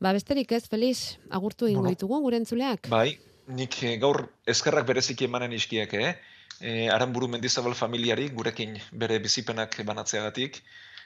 Ba, 0.00 0.12
besterik 0.12 0.52
ez, 0.52 0.66
Felix, 0.68 1.16
agurtu 1.30 1.68
ingo 1.68 1.86
bueno, 1.86 1.94
ditugu, 1.96 2.20
gure 2.20 2.36
entzuleak? 2.36 2.90
Bai, 2.92 3.16
nik 3.48 3.78
eh, 3.82 3.96
gaur 4.02 4.26
eskerrak 4.44 4.86
bereziki 4.92 5.24
emanen 5.24 5.56
iskiak, 5.56 5.96
eh? 5.96 6.12
E, 6.60 6.90
Aranburu 6.92 7.30
mendizabal 7.32 7.72
familiari, 7.74 8.28
gurekin 8.28 8.76
bere 8.92 9.18
bizipenak 9.24 9.80
banatzeagatik, 9.88 10.60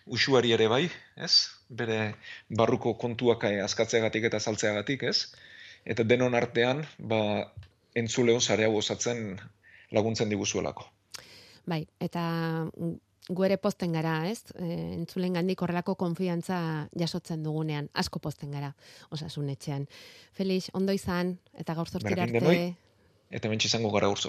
usuari 0.07 0.53
ere 0.53 0.69
bai, 0.69 0.85
ez? 1.17 1.33
Bere 1.69 2.15
barruko 2.49 2.95
kontuak 3.01 3.45
askatzeagatik 3.65 4.29
eta 4.31 4.41
saltzeagatik, 4.41 5.03
ez? 5.03 5.33
Eta 5.85 6.05
denon 6.05 6.35
artean, 6.35 6.85
ba, 6.99 7.21
entzuleon 7.95 8.41
zarea 8.41 8.69
osatzen 8.69 9.41
laguntzen 9.93 10.29
diguzuelako. 10.33 10.87
Bai, 11.67 11.85
eta 12.01 12.23
gu 13.29 13.45
ere 13.47 13.57
posten 13.57 13.95
gara, 13.97 14.17
ez? 14.29 14.43
E, 14.59 14.67
entzulen 14.99 15.39
gandik 15.39 15.63
horrelako 15.65 15.95
konfiantza 16.01 16.59
jasotzen 17.01 17.45
dugunean, 17.45 17.89
asko 17.95 18.21
posten 18.21 18.53
gara, 18.53 18.75
osasun 19.11 19.49
etxean. 19.55 19.87
Felix, 20.37 20.69
ondo 20.75 20.93
izan, 20.93 21.39
eta 21.57 21.77
gaur 21.79 21.89
zortira 21.89 22.27
arte. 22.29 22.75
Eta 23.35 23.49
mentsi 23.49 23.71
izango 23.73 23.93
gara 23.95 24.13
gaur 24.13 24.21